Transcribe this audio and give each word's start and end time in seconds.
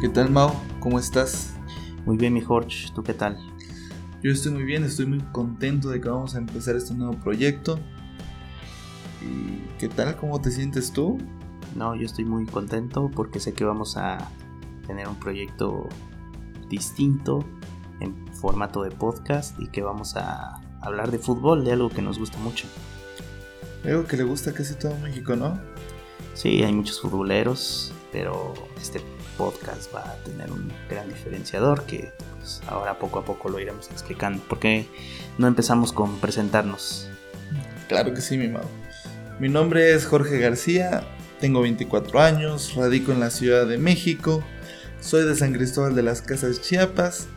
¿Qué 0.00 0.08
tal, 0.08 0.30
Mau? 0.30 0.52
¿Cómo 0.78 1.00
estás? 1.00 1.54
Muy 2.06 2.16
bien, 2.16 2.32
mi 2.32 2.40
Jorge, 2.40 2.88
¿tú 2.94 3.02
qué 3.02 3.14
tal? 3.14 3.36
Yo 4.22 4.30
estoy 4.30 4.52
muy 4.52 4.62
bien, 4.62 4.84
estoy 4.84 5.06
muy 5.06 5.18
contento 5.32 5.88
de 5.88 6.00
que 6.00 6.08
vamos 6.08 6.36
a 6.36 6.38
empezar 6.38 6.76
este 6.76 6.94
nuevo 6.94 7.14
proyecto. 7.14 7.80
¿Y 9.20 9.76
qué 9.76 9.88
tal? 9.88 10.16
¿Cómo 10.16 10.40
te 10.40 10.52
sientes 10.52 10.92
tú? 10.92 11.18
No, 11.74 11.96
yo 11.96 12.06
estoy 12.06 12.24
muy 12.24 12.46
contento 12.46 13.10
porque 13.12 13.40
sé 13.40 13.54
que 13.54 13.64
vamos 13.64 13.96
a 13.96 14.30
tener 14.86 15.08
un 15.08 15.16
proyecto 15.16 15.88
distinto 16.68 17.44
en 17.98 18.24
formato 18.34 18.84
de 18.84 18.92
podcast 18.92 19.58
y 19.58 19.66
que 19.66 19.82
vamos 19.82 20.16
a 20.16 20.60
hablar 20.80 21.10
de 21.10 21.18
fútbol, 21.18 21.64
de 21.64 21.72
algo 21.72 21.90
que 21.90 22.02
nos 22.02 22.20
gusta 22.20 22.38
mucho. 22.38 22.68
Algo 23.84 24.04
que 24.06 24.16
le 24.16 24.22
gusta 24.22 24.54
casi 24.54 24.76
todo 24.76 24.96
México, 24.98 25.34
¿no? 25.34 25.58
Sí, 26.34 26.62
hay 26.62 26.72
muchos 26.72 27.00
futboleros, 27.00 27.92
pero 28.12 28.54
este 28.80 29.00
podcast 29.38 29.94
va 29.94 30.00
a 30.00 30.16
tener 30.24 30.50
un 30.50 30.70
gran 30.90 31.08
diferenciador 31.08 31.84
que 31.84 32.12
pues, 32.36 32.60
ahora 32.66 32.98
poco 32.98 33.20
a 33.20 33.24
poco 33.24 33.48
lo 33.48 33.60
iremos 33.60 33.88
explicando. 33.90 34.42
¿Por 34.42 34.58
qué 34.58 34.86
no 35.38 35.46
empezamos 35.46 35.92
con 35.92 36.18
presentarnos? 36.18 37.08
Claro 37.88 38.12
que 38.12 38.20
sí, 38.20 38.36
mi 38.36 38.48
Mau. 38.48 38.64
Mi 39.38 39.48
nombre 39.48 39.94
es 39.94 40.04
Jorge 40.04 40.38
García, 40.38 41.04
tengo 41.40 41.62
24 41.62 42.20
años, 42.20 42.74
radico 42.74 43.12
en 43.12 43.20
la 43.20 43.30
Ciudad 43.30 43.66
de 43.66 43.78
México, 43.78 44.42
soy 45.00 45.24
de 45.24 45.36
San 45.36 45.52
Cristóbal 45.52 45.94
de 45.94 46.02
las 46.02 46.20
Casas 46.20 46.60
Chiapas. 46.60 47.28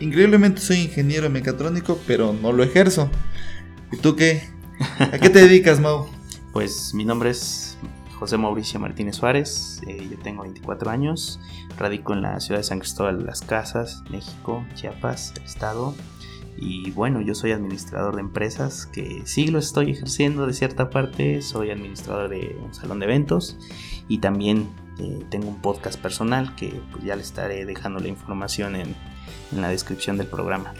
Increíblemente 0.00 0.60
soy 0.60 0.80
ingeniero 0.80 1.30
mecatrónico, 1.30 1.98
pero 2.06 2.34
no 2.34 2.52
lo 2.52 2.64
ejerzo. 2.64 3.08
¿Y 3.92 3.98
tú 3.98 4.16
qué? 4.16 4.42
¿A 4.98 5.18
qué 5.18 5.30
te 5.30 5.38
dedicas, 5.46 5.78
Mau? 5.78 6.08
Pues 6.52 6.92
mi 6.92 7.04
nombre 7.04 7.30
es 7.30 7.78
José 8.18 8.38
Mauricio 8.38 8.80
Martínez 8.80 9.16
Suárez, 9.16 9.80
eh, 9.86 10.08
yo 10.10 10.18
tengo 10.18 10.42
24 10.42 10.90
años, 10.90 11.38
radico 11.78 12.14
en 12.14 12.22
la 12.22 12.40
ciudad 12.40 12.60
de 12.60 12.64
San 12.64 12.78
Cristóbal 12.78 13.18
de 13.18 13.24
las 13.24 13.42
Casas, 13.42 14.02
México, 14.10 14.64
Chiapas, 14.74 15.34
el 15.36 15.44
estado. 15.44 15.94
Y 16.56 16.90
bueno, 16.92 17.20
yo 17.20 17.34
soy 17.34 17.52
administrador 17.52 18.14
de 18.14 18.22
empresas 18.22 18.86
que 18.86 19.22
sí 19.26 19.48
lo 19.48 19.58
estoy 19.58 19.90
ejerciendo 19.90 20.46
de 20.46 20.54
cierta 20.54 20.88
parte, 20.88 21.42
soy 21.42 21.70
administrador 21.70 22.30
de 22.30 22.56
un 22.64 22.72
salón 22.72 23.00
de 23.00 23.04
eventos 23.04 23.58
y 24.08 24.18
también 24.18 24.70
eh, 24.98 25.26
tengo 25.28 25.48
un 25.48 25.60
podcast 25.60 26.00
personal 26.00 26.54
que 26.56 26.80
pues, 26.92 27.04
ya 27.04 27.14
le 27.14 27.22
estaré 27.22 27.66
dejando 27.66 28.00
la 28.00 28.08
información 28.08 28.76
en, 28.76 28.94
en 29.52 29.60
la 29.60 29.68
descripción 29.68 30.16
del 30.16 30.28
programa. 30.28 30.72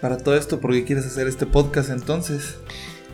Para 0.00 0.18
todo 0.18 0.36
esto, 0.36 0.60
¿por 0.60 0.70
qué 0.70 0.84
quieres 0.84 1.06
hacer 1.06 1.26
este 1.26 1.46
podcast 1.46 1.90
entonces? 1.90 2.58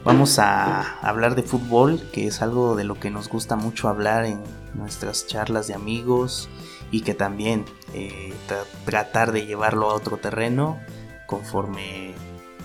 Vamos 0.08 0.38
a 0.38 0.98
hablar 1.06 1.34
de 1.34 1.42
fútbol, 1.42 2.00
que 2.12 2.26
es 2.26 2.40
algo 2.40 2.76
de 2.76 2.84
lo 2.84 2.98
que 2.98 3.10
nos 3.10 3.28
gusta 3.28 3.56
mucho 3.56 3.88
hablar 3.90 4.24
en 4.24 4.42
nuestras 4.72 5.26
charlas 5.26 5.66
de 5.68 5.74
amigos 5.74 6.48
y 6.90 7.02
que 7.02 7.12
también 7.12 7.66
eh, 7.92 8.32
tra- 8.48 8.64
tratar 8.86 9.32
de 9.32 9.44
llevarlo 9.44 9.90
a 9.90 9.94
otro 9.94 10.16
terreno 10.16 10.78
conforme 11.26 12.14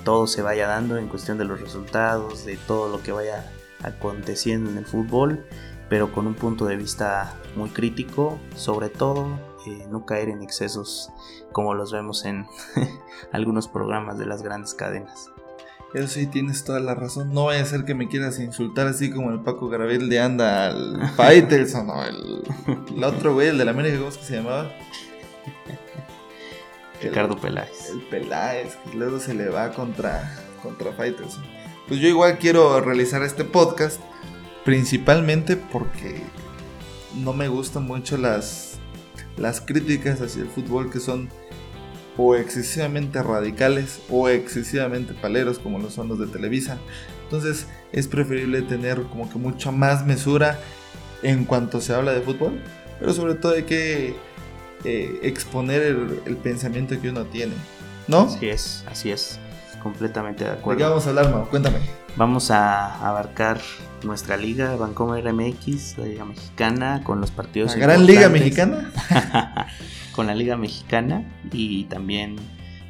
todo 0.05 0.25
se 0.27 0.41
vaya 0.41 0.67
dando 0.67 0.95
en 0.95 1.09
cuestión 1.09 1.37
de 1.37 1.43
los 1.43 1.59
resultados, 1.59 2.45
de 2.45 2.55
todo 2.55 2.87
lo 2.87 3.03
que 3.03 3.11
vaya 3.11 3.51
aconteciendo 3.83 4.69
en 4.69 4.77
el 4.77 4.85
fútbol, 4.85 5.45
pero 5.89 6.13
con 6.13 6.27
un 6.27 6.35
punto 6.35 6.63
de 6.65 6.77
vista 6.77 7.35
muy 7.57 7.71
crítico, 7.71 8.39
sobre 8.55 8.87
todo 8.87 9.27
eh, 9.67 9.85
no 9.89 10.05
caer 10.05 10.29
en 10.29 10.43
excesos 10.43 11.09
como 11.51 11.73
los 11.73 11.91
vemos 11.91 12.23
en 12.23 12.47
algunos 13.33 13.67
programas 13.67 14.17
de 14.17 14.27
las 14.27 14.43
grandes 14.43 14.73
cadenas. 14.73 15.29
Eso 15.93 16.07
sí, 16.07 16.25
tienes 16.27 16.63
toda 16.63 16.79
la 16.79 16.95
razón. 16.95 17.33
No 17.33 17.45
vaya 17.45 17.61
a 17.61 17.65
ser 17.65 17.85
que 17.85 17.93
me 17.93 18.07
quieras 18.07 18.39
insultar 18.39 18.87
así 18.87 19.11
como 19.11 19.29
el 19.31 19.41
Paco 19.41 19.69
Gabriel 19.69 20.09
de 20.09 20.19
anda 20.19 20.67
al 20.67 21.09
Faitelson 21.15 21.89
o 21.89 22.03
el, 22.03 22.41
el 22.95 23.03
otro 23.03 23.33
güey, 23.33 23.49
el 23.49 23.57
de 23.59 23.65
la 23.65 23.71
América, 23.71 23.97
¿cómo 23.97 24.09
es 24.09 24.17
que 24.17 24.25
se 24.25 24.35
llamaba? 24.37 24.71
El- 27.01 27.09
Ricardo 27.09 27.35
Peláez. 27.37 27.89
El 27.91 28.01
Peláez, 28.03 28.75
que 28.89 28.97
luego 28.97 29.19
se 29.19 29.33
le 29.33 29.49
va 29.49 29.71
contra, 29.71 30.35
contra 30.61 30.93
Faitelson. 30.93 31.43
Pues 31.87 31.99
yo 31.99 32.07
igual 32.07 32.37
quiero 32.39 32.79
realizar 32.79 33.21
este 33.23 33.43
podcast, 33.43 33.99
principalmente 34.63 35.57
porque 35.57 36.21
no 37.15 37.33
me 37.33 37.49
gustan 37.49 37.83
mucho 37.85 38.15
las, 38.17 38.79
las 39.37 39.59
críticas 39.61 40.21
hacia 40.21 40.43
el 40.43 40.47
fútbol 40.49 40.89
que 40.89 40.99
son 41.01 41.29
o 42.17 42.35
excesivamente 42.35 43.21
radicales 43.23 44.01
o 44.09 44.29
excesivamente 44.29 45.13
paleros 45.13 45.59
como 45.59 45.79
lo 45.79 45.89
son 45.89 46.07
los 46.09 46.19
de 46.19 46.27
Televisa. 46.27 46.77
Entonces 47.23 47.67
es 47.91 48.07
preferible 48.07 48.61
tener 48.61 49.01
como 49.03 49.29
que 49.29 49.39
mucha 49.39 49.71
más 49.71 50.05
mesura 50.05 50.59
en 51.23 51.45
cuanto 51.45 51.81
se 51.81 51.93
habla 51.93 52.11
de 52.11 52.21
fútbol, 52.21 52.61
pero 52.99 53.13
sobre 53.13 53.35
todo 53.35 53.53
hay 53.53 53.63
que 53.63 54.15
eh, 54.83 55.19
exponer 55.23 55.81
el, 55.81 56.21
el 56.25 56.37
pensamiento 56.37 56.99
que 57.01 57.09
uno 57.09 57.25
tiene, 57.25 57.53
¿no? 58.07 58.21
Así 58.23 58.49
es, 58.49 58.83
así 58.89 59.11
es. 59.11 59.39
Completamente 59.81 60.43
de 60.43 60.49
¿De 60.51 60.55
qué 60.55 60.61
acuerdo. 60.61 60.89
vamos 60.89 61.05
a 61.05 61.09
hablar, 61.09 61.29
Mau? 61.31 61.49
Cuéntame. 61.49 61.77
Vamos 62.15 62.51
a 62.51 63.05
abarcar 63.07 63.59
nuestra 64.03 64.37
liga, 64.37 64.75
Vancomer 64.75 65.33
MX, 65.33 65.97
la 65.97 66.05
liga 66.05 66.25
mexicana, 66.25 67.01
con 67.03 67.19
los 67.19 67.31
partidos. 67.31 67.71
¿La 67.75 67.79
gran 67.87 68.05
liga 68.05 68.29
mexicana? 68.29 68.91
con 70.15 70.27
la 70.27 70.35
liga 70.35 70.57
mexicana 70.57 71.29
y 71.51 71.85
también 71.85 72.35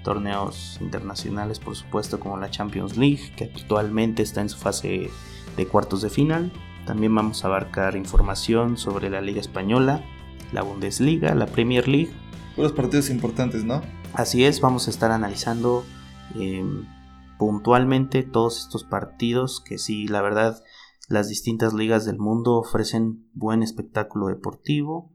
torneos 0.03 0.78
internacionales, 0.81 1.59
por 1.59 1.75
supuesto, 1.75 2.19
como 2.19 2.38
la 2.38 2.51
Champions 2.51 2.97
League, 2.97 3.34
que 3.38 3.45
actualmente 3.45 4.22
está 4.22 4.41
en 4.41 4.50
su 4.50 4.57
fase 4.57 5.09
de 5.56 5.67
cuartos 5.67 6.01
de 6.01 6.09
final. 6.09 6.51
También 6.85 7.16
vamos 7.16 7.44
a 7.44 7.47
abarcar 7.47 7.95
información 7.95 8.78
sobre 8.78 9.09
la 9.09 9.22
liga 9.22 9.39
española, 9.39 10.03
la 10.51 10.61
Bundesliga, 10.61 11.34
la 11.34 11.45
Premier 11.45 11.88
League 11.88 12.11
Puros 12.56 12.72
partidos 12.72 13.09
importantes, 13.09 13.63
¿no? 13.63 13.81
Así 14.13 14.45
es, 14.45 14.61
vamos 14.61 14.88
a 14.88 14.91
estar 14.91 15.11
analizando 15.11 15.84
eh, 16.35 16.63
puntualmente 17.40 18.22
todos 18.22 18.59
estos 18.59 18.84
partidos 18.84 19.59
que 19.59 19.79
sí, 19.79 20.07
la 20.07 20.22
verdad, 20.22 20.61
las 21.09 21.29
distintas 21.29 21.73
ligas 21.73 22.05
del 22.05 22.19
mundo 22.19 22.53
ofrecen 22.53 23.28
buen 23.34 23.63
espectáculo 23.63 24.28
deportivo 24.28 25.11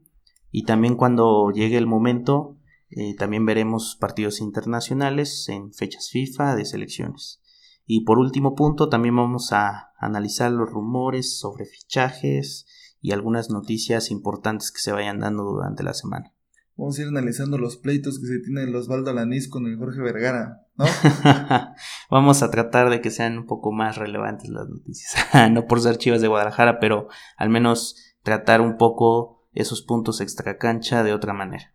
y 0.51 0.63
también 0.63 0.95
cuando 0.95 1.51
llegue 1.51 1.77
el 1.77 1.87
momento 1.87 2.57
eh, 2.89 3.15
también 3.15 3.45
veremos 3.45 3.95
partidos 3.99 4.41
internacionales 4.41 5.47
en 5.47 5.73
fechas 5.73 6.09
FIFA 6.09 6.55
de 6.55 6.65
selecciones. 6.65 7.41
Y 7.85 8.03
por 8.03 8.19
último 8.19 8.55
punto 8.55 8.89
también 8.89 9.15
vamos 9.15 9.51
a 9.51 9.91
analizar 9.97 10.51
los 10.51 10.69
rumores 10.69 11.39
sobre 11.39 11.65
fichajes 11.65 12.65
y 13.01 13.11
algunas 13.11 13.49
noticias 13.49 14.11
importantes 14.11 14.71
que 14.71 14.79
se 14.79 14.91
vayan 14.91 15.19
dando 15.19 15.43
durante 15.43 15.83
la 15.83 15.93
semana. 15.93 16.33
Vamos 16.75 16.97
a 16.97 17.01
ir 17.01 17.07
analizando 17.09 17.57
los 17.57 17.77
pleitos 17.77 18.19
que 18.19 18.27
se 18.27 18.39
tienen 18.39 18.69
el 18.69 18.75
Osvaldo 18.75 19.11
Alanís 19.11 19.49
con 19.49 19.67
el 19.67 19.77
Jorge 19.77 20.01
Vergara, 20.01 20.65
¿no? 20.77 20.85
Vamos 22.09 22.41
a 22.41 22.49
tratar 22.51 22.89
de 22.89 23.01
que 23.01 23.11
sean 23.11 23.37
un 23.37 23.45
poco 23.45 23.73
más 23.73 23.97
relevantes 23.97 24.49
las 24.49 24.69
noticias. 24.69 25.13
no 25.51 25.65
por 25.67 25.81
ser 25.81 25.97
chivas 25.97 26.21
de 26.21 26.29
Guadalajara, 26.29 26.79
pero 26.79 27.09
al 27.37 27.49
menos 27.49 27.97
tratar 28.23 28.61
un 28.61 28.77
poco 28.77 29.38
esos 29.61 29.81
puntos 29.81 30.21
extra 30.21 30.57
cancha 30.57 31.03
de 31.03 31.13
otra 31.13 31.33
manera. 31.33 31.73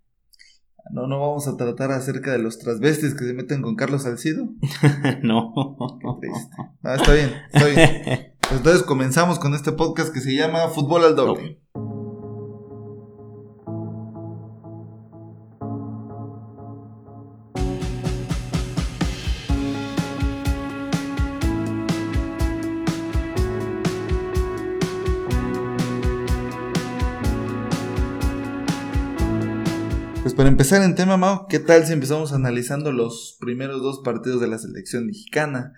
No, 0.91 1.07
no 1.07 1.19
vamos 1.19 1.49
a 1.49 1.57
tratar 1.57 1.93
acerca 1.93 2.33
de 2.33 2.39
los 2.39 2.59
transvestis 2.59 3.15
que 3.15 3.25
se 3.25 3.33
meten 3.33 3.63
con 3.63 3.75
Carlos 3.75 4.03
Salcido. 4.03 4.49
no. 5.23 5.55
Qué 6.01 6.29
triste. 6.29 6.57
Ah, 6.83 6.97
está 6.97 7.13
bien, 7.15 7.33
está 7.53 7.67
bien. 7.67 8.31
Pues 8.45 8.59
entonces 8.59 8.83
comenzamos 8.83 9.39
con 9.39 9.55
este 9.55 9.73
podcast 9.73 10.13
que 10.13 10.21
se 10.21 10.35
llama 10.35 10.69
Fútbol 10.69 11.03
al 11.03 11.17
Doble. 11.17 11.63
Para 30.45 30.53
empezar 30.53 30.83
en 30.83 30.95
tema, 30.95 31.17
Mao, 31.17 31.47
¿qué 31.49 31.59
tal 31.59 31.87
si 31.87 31.95
empezamos 31.95 32.35
analizando 32.35 32.93
los 32.93 33.39
primeros 33.41 33.81
dos 33.81 34.03
partidos 34.05 34.43
de 34.43 34.47
la 34.47 34.59
selección 34.59 35.07
mexicana? 35.07 35.73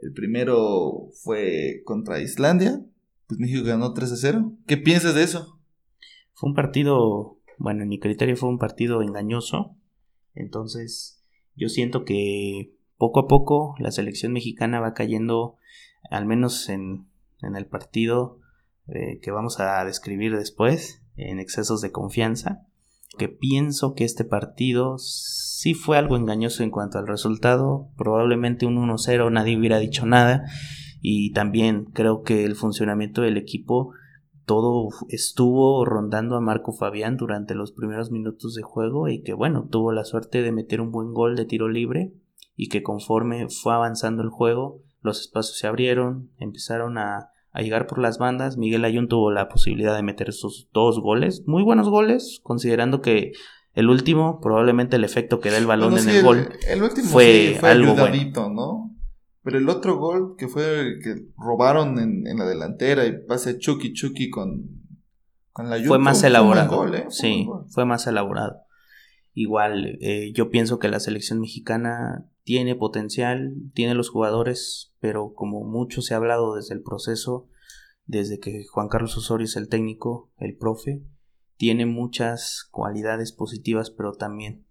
El 0.00 0.12
primero 0.12 1.08
fue 1.24 1.82
contra 1.84 2.20
Islandia, 2.20 2.80
pues 3.26 3.40
México 3.40 3.64
ganó 3.66 3.94
3 3.94 4.12
a 4.12 4.16
0. 4.16 4.52
¿Qué 4.68 4.76
piensas 4.76 5.16
de 5.16 5.24
eso? 5.24 5.58
Fue 6.34 6.50
un 6.50 6.54
partido, 6.54 7.40
bueno, 7.58 7.82
en 7.82 7.88
mi 7.88 7.98
criterio 7.98 8.36
fue 8.36 8.48
un 8.48 8.58
partido 8.60 9.02
engañoso. 9.02 9.74
Entonces, 10.36 11.20
yo 11.56 11.68
siento 11.68 12.04
que 12.04 12.76
poco 12.98 13.18
a 13.18 13.26
poco 13.26 13.74
la 13.80 13.90
selección 13.90 14.32
mexicana 14.32 14.78
va 14.78 14.94
cayendo, 14.94 15.56
al 16.12 16.26
menos 16.26 16.68
en, 16.68 17.08
el 17.40 17.66
partido 17.66 18.38
eh, 18.86 19.18
que 19.20 19.32
vamos 19.32 19.58
a 19.58 19.84
describir 19.84 20.36
después, 20.36 21.02
en 21.16 21.40
excesos 21.40 21.80
de 21.80 21.90
confianza. 21.90 22.68
Que 23.18 23.28
pienso 23.28 23.94
que 23.94 24.04
este 24.04 24.24
partido 24.24 24.96
sí 24.98 25.74
fue 25.74 25.98
algo 25.98 26.16
engañoso 26.16 26.62
en 26.62 26.70
cuanto 26.70 26.98
al 26.98 27.06
resultado. 27.06 27.88
Probablemente 27.96 28.66
un 28.66 28.76
1-0, 28.76 29.30
nadie 29.30 29.58
hubiera 29.58 29.78
dicho 29.78 30.06
nada. 30.06 30.44
Y 31.00 31.32
también 31.32 31.86
creo 31.92 32.22
que 32.22 32.44
el 32.44 32.54
funcionamiento 32.54 33.22
del 33.22 33.36
equipo 33.36 33.92
todo 34.44 34.88
estuvo 35.08 35.84
rondando 35.84 36.36
a 36.36 36.40
Marco 36.40 36.72
Fabián 36.72 37.16
durante 37.16 37.54
los 37.54 37.72
primeros 37.72 38.10
minutos 38.10 38.54
de 38.54 38.62
juego 38.62 39.08
y 39.08 39.22
que 39.22 39.34
bueno, 39.34 39.68
tuvo 39.70 39.92
la 39.92 40.04
suerte 40.04 40.42
de 40.42 40.52
meter 40.52 40.80
un 40.80 40.90
buen 40.90 41.12
gol 41.12 41.36
de 41.36 41.44
tiro 41.44 41.68
libre 41.68 42.12
y 42.56 42.68
que 42.68 42.82
conforme 42.82 43.48
fue 43.48 43.74
avanzando 43.74 44.22
el 44.22 44.30
juego, 44.30 44.82
los 45.00 45.20
espacios 45.20 45.58
se 45.58 45.66
abrieron, 45.66 46.30
empezaron 46.38 46.98
a, 46.98 47.31
llegar 47.60 47.86
por 47.86 47.98
las 47.98 48.18
bandas. 48.18 48.56
Miguel 48.56 48.84
Ayun 48.84 49.08
tuvo 49.08 49.30
la 49.30 49.48
posibilidad 49.48 49.94
de 49.94 50.02
meter 50.02 50.30
esos 50.30 50.68
dos 50.72 51.00
goles, 51.00 51.42
muy 51.46 51.62
buenos 51.62 51.88
goles, 51.88 52.40
considerando 52.42 53.02
que 53.02 53.32
el 53.74 53.88
último, 53.88 54.40
probablemente 54.40 54.96
el 54.96 55.04
efecto 55.04 55.40
que 55.40 55.50
da 55.50 55.58
el 55.58 55.66
balón 55.66 55.98
en 55.98 56.08
el, 56.08 56.22
gol, 56.22 56.48
el 56.66 56.82
último 56.82 57.08
fue, 57.08 57.58
algo 57.62 57.94
bueno. 57.94 58.50
¿no? 58.50 58.94
Pero 59.42 59.58
el 59.58 59.68
otro 59.68 59.98
gol 59.98 60.36
que 60.36 60.48
fue 60.48 60.98
que 61.02 61.26
robaron 61.36 61.98
en, 61.98 62.38
la 62.38 62.46
delantera 62.46 63.06
y 63.06 63.24
pase 63.26 63.58
Chucky 63.58 63.92
Chucky 63.92 64.30
con, 64.30 64.82
con 65.52 65.68
la 65.68 65.78
Fue 65.82 65.98
más 65.98 66.22
elaborado. 66.22 66.94
¿eh? 66.94 67.06
sí, 67.08 67.48
fue 67.68 67.84
más 67.84 68.06
elaborado. 68.06 68.60
Igual, 69.34 69.98
eh, 70.00 70.32
yo 70.34 70.50
pienso 70.50 70.78
que 70.78 70.88
la 70.88 71.00
selección 71.00 71.40
mexicana 71.40 72.26
tiene 72.44 72.74
potencial, 72.74 73.54
tiene 73.74 73.94
los 73.94 74.10
jugadores, 74.10 74.94
pero 75.00 75.32
como 75.34 75.64
mucho 75.64 76.02
se 76.02 76.14
ha 76.14 76.16
hablado 76.16 76.54
desde 76.56 76.74
el 76.74 76.82
proceso, 76.82 77.48
desde 78.06 78.40
que 78.40 78.64
Juan 78.66 78.88
Carlos 78.88 79.16
Osorio 79.16 79.44
es 79.44 79.56
el 79.56 79.68
técnico, 79.68 80.30
el 80.38 80.56
profe, 80.56 81.02
tiene 81.56 81.86
muchas 81.86 82.68
cualidades 82.70 83.32
positivas, 83.32 83.90
pero 83.90 84.14
también 84.14 84.66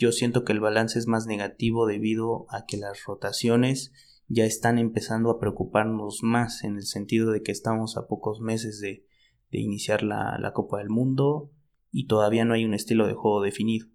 yo 0.00 0.12
siento 0.12 0.44
que 0.44 0.52
el 0.52 0.60
balance 0.60 0.98
es 0.98 1.06
más 1.06 1.26
negativo 1.26 1.86
debido 1.86 2.46
a 2.48 2.64
que 2.64 2.78
las 2.78 3.04
rotaciones 3.04 3.92
ya 4.28 4.44
están 4.44 4.78
empezando 4.78 5.30
a 5.30 5.38
preocuparnos 5.38 6.20
más 6.22 6.64
en 6.64 6.76
el 6.76 6.84
sentido 6.84 7.32
de 7.32 7.42
que 7.42 7.52
estamos 7.52 7.96
a 7.96 8.06
pocos 8.06 8.40
meses 8.40 8.80
de, 8.80 9.04
iniciar 9.50 10.04
la, 10.04 10.38
la, 10.38 10.52
Copa 10.52 10.78
del 10.78 10.88
Mundo 10.88 11.50
y 11.90 12.06
todavía 12.06 12.44
no 12.44 12.54
hay 12.54 12.64
un 12.64 12.72
estilo 12.72 13.08
de 13.08 13.14
juego 13.14 13.42
definido. 13.42 13.88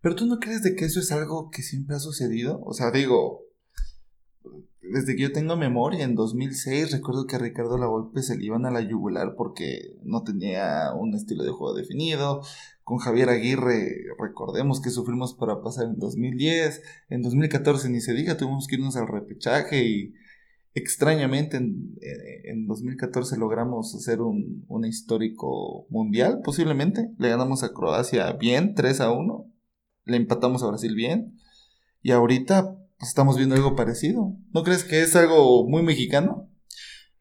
Pero 0.00 0.14
tú 0.14 0.26
no 0.26 0.38
crees 0.38 0.62
de 0.62 0.74
que 0.74 0.84
eso 0.84 1.00
es 1.00 1.12
algo 1.12 1.50
que 1.50 1.62
siempre 1.62 1.96
ha 1.96 2.00
sucedido? 2.00 2.60
O 2.64 2.72
sea, 2.72 2.90
digo, 2.90 3.44
desde 4.82 5.14
que 5.14 5.22
yo 5.22 5.32
tengo 5.32 5.56
memoria, 5.56 6.04
en 6.04 6.14
2006 6.14 6.92
recuerdo 6.92 7.26
que 7.26 7.36
a 7.36 7.38
Ricardo 7.38 7.78
Lavolpe 7.78 8.22
se 8.22 8.36
le 8.36 8.44
iban 8.44 8.66
a 8.66 8.70
la 8.70 8.80
yugular 8.80 9.34
porque 9.36 9.96
no 10.02 10.22
tenía 10.22 10.92
un 10.98 11.14
estilo 11.14 11.44
de 11.44 11.50
juego 11.50 11.74
definido. 11.74 12.42
Con 12.82 12.98
Javier 12.98 13.28
Aguirre, 13.28 13.88
recordemos 14.18 14.80
que 14.80 14.90
sufrimos 14.90 15.34
para 15.34 15.62
pasar 15.62 15.86
en 15.86 15.98
2010. 15.98 16.82
En 17.08 17.22
2014 17.22 17.88
ni 17.88 18.00
se 18.00 18.14
diga, 18.14 18.36
tuvimos 18.36 18.66
que 18.66 18.76
irnos 18.76 18.96
al 18.96 19.06
repechaje 19.06 19.84
y 19.86 20.14
extrañamente 20.74 21.56
en, 21.56 21.96
en 22.44 22.66
2014 22.66 23.36
logramos 23.36 23.94
hacer 23.94 24.20
un, 24.20 24.64
un, 24.68 24.84
histórico 24.84 25.86
mundial, 25.88 26.40
posiblemente. 26.42 27.10
Le 27.18 27.28
ganamos 27.28 27.62
a 27.62 27.72
Croacia 27.72 28.32
bien, 28.32 28.74
3 28.74 29.00
a 29.02 29.12
1. 29.12 29.49
Le 30.10 30.16
empatamos 30.16 30.62
a 30.64 30.66
Brasil 30.66 30.94
bien. 30.96 31.38
Y 32.02 32.10
ahorita 32.10 32.76
estamos 33.00 33.36
viendo 33.36 33.54
algo 33.54 33.76
parecido. 33.76 34.34
¿No 34.52 34.64
crees 34.64 34.82
que 34.82 35.02
es 35.02 35.14
algo 35.14 35.68
muy 35.68 35.82
mexicano? 35.82 36.48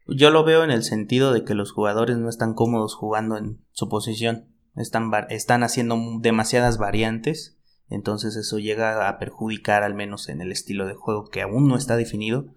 Yo 0.07 0.31
lo 0.31 0.43
veo 0.43 0.63
en 0.63 0.71
el 0.71 0.83
sentido 0.83 1.31
de 1.31 1.43
que 1.43 1.53
los 1.53 1.71
jugadores 1.71 2.17
no 2.17 2.29
están 2.29 2.55
cómodos 2.55 2.95
jugando 2.95 3.37
en 3.37 3.63
su 3.73 3.89
posición. 3.89 4.47
Están, 4.75 5.11
están 5.29 5.61
haciendo 5.61 5.97
demasiadas 6.19 6.79
variantes. 6.79 7.59
Entonces 7.89 8.35
eso 8.35 8.57
llega 8.57 9.07
a 9.07 9.19
perjudicar 9.19 9.83
al 9.83 9.93
menos 9.93 10.27
en 10.29 10.41
el 10.41 10.51
estilo 10.51 10.87
de 10.87 10.95
juego 10.95 11.29
que 11.29 11.43
aún 11.43 11.67
no 11.67 11.77
está 11.77 11.95
definido. 11.95 12.55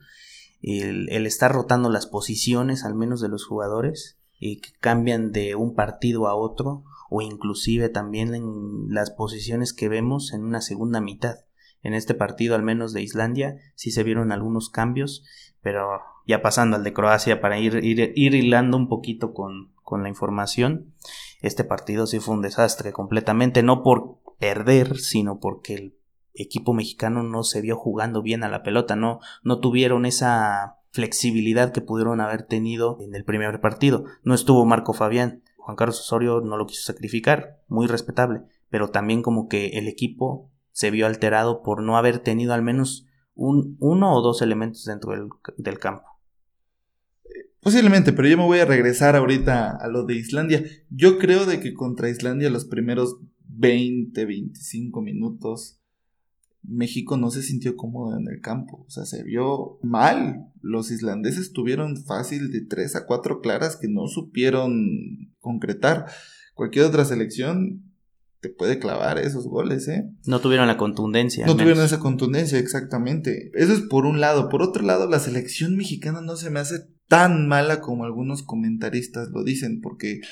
El, 0.63 1.11
el 1.11 1.27
estar 1.27 1.53
rotando 1.53 1.91
las 1.91 2.07
posiciones 2.07 2.85
al 2.85 2.95
menos 2.95 3.21
de 3.21 3.29
los 3.29 3.45
jugadores 3.45 4.19
y 4.39 4.61
que 4.61 4.71
cambian 4.81 5.31
de 5.31 5.57
un 5.57 5.75
partido 5.75 6.27
a 6.27 6.35
otro 6.35 6.85
o 7.15 7.21
inclusive 7.21 7.91
también 7.91 8.35
en 8.35 8.87
las 8.89 9.11
posiciones 9.11 9.75
que 9.75 9.91
vemos 9.91 10.33
en 10.33 10.45
una 10.45 10.63
segunda 10.63 11.03
mitad 11.03 11.37
en 11.83 11.95
este 11.95 12.15
partido, 12.15 12.55
al 12.55 12.63
menos 12.63 12.93
de 12.93 13.03
Islandia, 13.03 13.59
sí 13.75 13.91
se 13.91 14.03
vieron 14.03 14.33
algunos 14.33 14.71
cambios, 14.71 15.25
pero 15.61 16.01
ya 16.27 16.41
pasando 16.41 16.77
al 16.77 16.85
de 16.85 16.93
Croacia 16.93 17.41
para 17.41 17.59
ir, 17.59 17.81
ir, 17.83 18.35
hilando 18.35 18.77
un 18.77 18.89
poquito 18.89 19.35
con, 19.35 19.75
con 19.83 20.03
la 20.03 20.09
información, 20.09 20.95
este 21.43 21.65
partido 21.65 22.07
sí 22.07 22.21
fue 22.21 22.35
un 22.35 22.43
desastre 22.43 22.93
completamente, 22.93 23.63
no 23.63 23.83
por 23.83 24.21
perder, 24.39 24.97
sino 24.99 25.39
porque 25.41 25.75
el 25.75 25.97
equipo 26.35 26.73
mexicano 26.73 27.23
no 27.23 27.43
se 27.43 27.61
vio 27.61 27.77
jugando 27.77 28.23
bien 28.23 28.43
a 28.45 28.49
la 28.49 28.63
pelota, 28.63 28.97
no, 28.97 29.19
no 29.43 29.59
tuvieron 29.59 30.07
esa 30.07 30.79
flexibilidad 30.93 31.73
que 31.73 31.81
pudieron 31.81 32.21
haber 32.21 32.43
tenido 32.45 32.99
en 33.01 33.15
el 33.15 33.25
primer 33.25 33.61
partido. 33.61 34.05
No 34.23 34.35
estuvo 34.35 34.65
Marco 34.65 34.93
Fabián, 34.93 35.43
Juan 35.63 35.77
Carlos 35.77 36.01
Osorio 36.01 36.41
no 36.41 36.57
lo 36.57 36.67
quiso 36.67 36.83
sacrificar, 36.83 37.63
muy 37.69 37.87
respetable, 37.87 38.43
pero 38.69 38.89
también 38.89 39.23
como 39.23 39.49
que 39.49 39.69
el 39.79 39.87
equipo 39.87 40.51
se 40.73 40.91
vio 40.91 41.07
alterado 41.07 41.63
por 41.63 41.85
no 41.85 41.97
haber 41.97 42.19
tenido 42.19 42.53
al 42.53 42.63
menos 42.63 43.07
un, 43.37 43.77
uno 43.79 44.13
o 44.13 44.23
dos 44.23 44.43
elementos 44.43 44.85
dentro 44.85 45.13
del, 45.13 45.79
campo. 45.79 46.09
Posiblemente, 47.61 48.13
pero 48.13 48.27
yo 48.27 48.37
me 48.37 48.45
voy 48.45 48.59
a 48.59 48.65
regresar 48.65 49.15
ahorita 49.15 49.77
a 49.77 49.87
lo 49.87 50.05
de 50.05 50.17
Islandia. 50.17 50.65
Yo 50.91 51.19
creo 51.19 51.47
de 51.47 51.61
que 51.61 51.75
contra 51.75 52.11
Islandia 52.11 52.51
los 52.51 52.65
primeros 52.65 53.19
20, 53.47 54.25
25 54.25 55.01
minutos 55.01 55.79
México 56.65 57.17
no 57.17 57.31
se 57.31 57.43
sintió 57.43 57.77
cómodo 57.77 58.17
en 58.17 58.29
el 58.29 58.41
campo, 58.41 58.85
o 58.87 58.91
sea, 58.91 59.05
se 59.05 59.23
vio 59.23 59.79
mal. 59.83 60.49
Los 60.61 60.91
islandeses 60.91 61.53
tuvieron 61.53 61.97
fácil 62.05 62.53
de 62.53 62.63
3 62.63 62.97
a 62.97 63.07
4 63.07 63.41
claras 63.41 63.77
que 63.77 63.89
no 63.89 64.07
supieron 64.07 65.32
concretar. 65.43 66.07
Cualquier 66.55 66.87
otra 66.87 67.05
selección 67.05 67.93
te 68.41 68.49
puede 68.49 68.79
clavar 68.79 69.19
esos 69.19 69.47
goles, 69.47 69.87
¿eh? 69.89 70.11
No 70.27 70.41
tuvieron 70.41 70.67
la 70.67 70.77
contundencia. 70.77 71.47
No 71.47 71.57
tuvieron 71.57 71.85
esa 71.85 72.01
contundencia, 72.01 72.59
exactamente. 72.59 73.53
Eso 73.55 73.73
es 73.73 73.81
por 73.83 74.07
un 74.07 74.21
lado. 74.21 74.49
Por 74.49 74.63
otro 74.63 74.83
lado, 74.83 75.09
la 75.09 75.21
selección 75.21 75.77
mexicana 75.77 76.23
no 76.23 76.37
se 76.37 76.51
me 76.51 76.59
hace 76.59 76.89
tan 77.07 77.47
mala 77.47 77.81
como 77.81 78.05
algunos 78.05 78.43
comentaristas 78.43 79.29
lo 79.29 79.45
dicen, 79.45 79.81
porque 79.81 80.23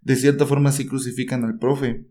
de 0.00 0.16
cierta 0.16 0.46
forma 0.46 0.72
sí 0.72 0.86
crucifican 0.86 1.44
al 1.44 1.58
profe. 1.58 2.06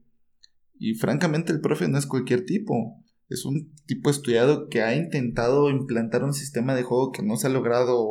Y 0.78 0.94
francamente 0.94 1.54
el 1.54 1.62
profe 1.62 1.88
no 1.88 1.98
es 1.98 2.06
cualquier 2.06 2.46
tipo. 2.46 3.04
Es 3.30 3.44
un 3.44 3.74
tipo 3.88 4.12
estudiado 4.12 4.70
que 4.70 4.84
ha 4.84 4.96
intentado 4.96 5.72
implantar 5.72 6.24
un 6.24 6.34
sistema 6.34 6.76
de 6.76 6.84
juego 6.84 7.12
que 7.12 7.24
no 7.24 7.36
se 7.36 7.48
ha 7.48 7.50
logrado 7.50 8.06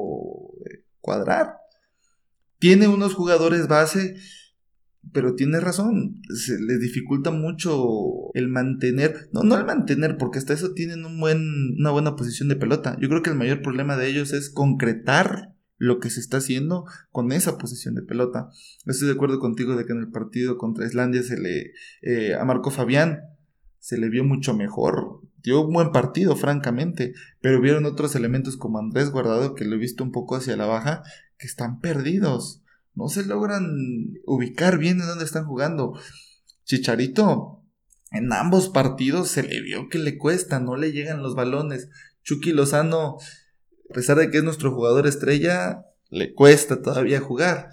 eh, 0.64 0.84
cuadrar. 1.00 1.58
Tiene 2.58 2.88
unos 2.88 3.14
jugadores 3.14 3.68
base 3.68 4.16
pero 5.12 5.34
tiene 5.34 5.60
razón, 5.60 6.20
se 6.34 6.60
les 6.60 6.80
dificulta 6.80 7.30
mucho 7.30 8.32
el 8.34 8.48
mantener, 8.48 9.28
no, 9.32 9.42
no 9.42 9.56
el 9.56 9.64
mantener, 9.64 10.16
porque 10.18 10.38
hasta 10.38 10.52
eso 10.52 10.72
tienen 10.72 11.04
un 11.04 11.20
buen, 11.20 11.76
una 11.78 11.90
buena 11.90 12.16
posición 12.16 12.48
de 12.48 12.56
pelota. 12.56 12.96
Yo 13.00 13.08
creo 13.08 13.22
que 13.22 13.30
el 13.30 13.36
mayor 13.36 13.62
problema 13.62 13.96
de 13.96 14.08
ellos 14.08 14.32
es 14.32 14.50
concretar 14.50 15.54
lo 15.78 16.00
que 16.00 16.10
se 16.10 16.20
está 16.20 16.38
haciendo 16.38 16.86
con 17.12 17.32
esa 17.32 17.58
posición 17.58 17.94
de 17.94 18.02
pelota. 18.02 18.48
Estoy 18.86 19.08
de 19.08 19.14
acuerdo 19.14 19.38
contigo 19.38 19.76
de 19.76 19.84
que 19.84 19.92
en 19.92 20.00
el 20.00 20.10
partido 20.10 20.56
contra 20.56 20.86
Islandia 20.86 21.22
se 21.22 21.38
le, 21.38 21.72
eh, 22.02 22.34
a 22.34 22.44
Marco 22.44 22.70
Fabián 22.70 23.20
se 23.78 23.98
le 23.98 24.08
vio 24.08 24.24
mucho 24.24 24.54
mejor. 24.54 25.20
Dio 25.46 25.62
un 25.62 25.72
buen 25.72 25.92
partido, 25.92 26.36
francamente, 26.36 27.14
pero 27.40 27.62
vieron 27.62 27.86
otros 27.86 28.14
elementos 28.14 28.58
como 28.58 28.78
Andrés 28.78 29.10
Guardado, 29.10 29.54
que 29.54 29.64
lo 29.64 29.76
he 29.76 29.78
visto 29.78 30.04
un 30.04 30.12
poco 30.12 30.36
hacia 30.36 30.58
la 30.58 30.66
baja, 30.66 31.02
que 31.38 31.46
están 31.46 31.80
perdidos 31.80 32.62
no 32.96 33.08
se 33.08 33.24
logran 33.24 33.64
ubicar 34.24 34.78
bien 34.78 35.00
en 35.00 35.06
dónde 35.06 35.26
están 35.26 35.44
jugando. 35.44 36.00
Chicharito, 36.64 37.62
en 38.10 38.32
ambos 38.32 38.70
partidos 38.70 39.28
se 39.28 39.42
le 39.42 39.60
vio 39.60 39.88
que 39.88 39.98
le 39.98 40.16
cuesta, 40.16 40.58
no 40.60 40.76
le 40.76 40.92
llegan 40.92 41.22
los 41.22 41.34
balones. 41.34 41.90
Chucky 42.24 42.52
Lozano, 42.52 43.18
a 43.90 43.94
pesar 43.94 44.16
de 44.16 44.30
que 44.30 44.38
es 44.38 44.44
nuestro 44.44 44.72
jugador 44.72 45.06
estrella, 45.06 45.84
le 46.08 46.32
cuesta 46.32 46.80
todavía 46.80 47.20
jugar. 47.20 47.68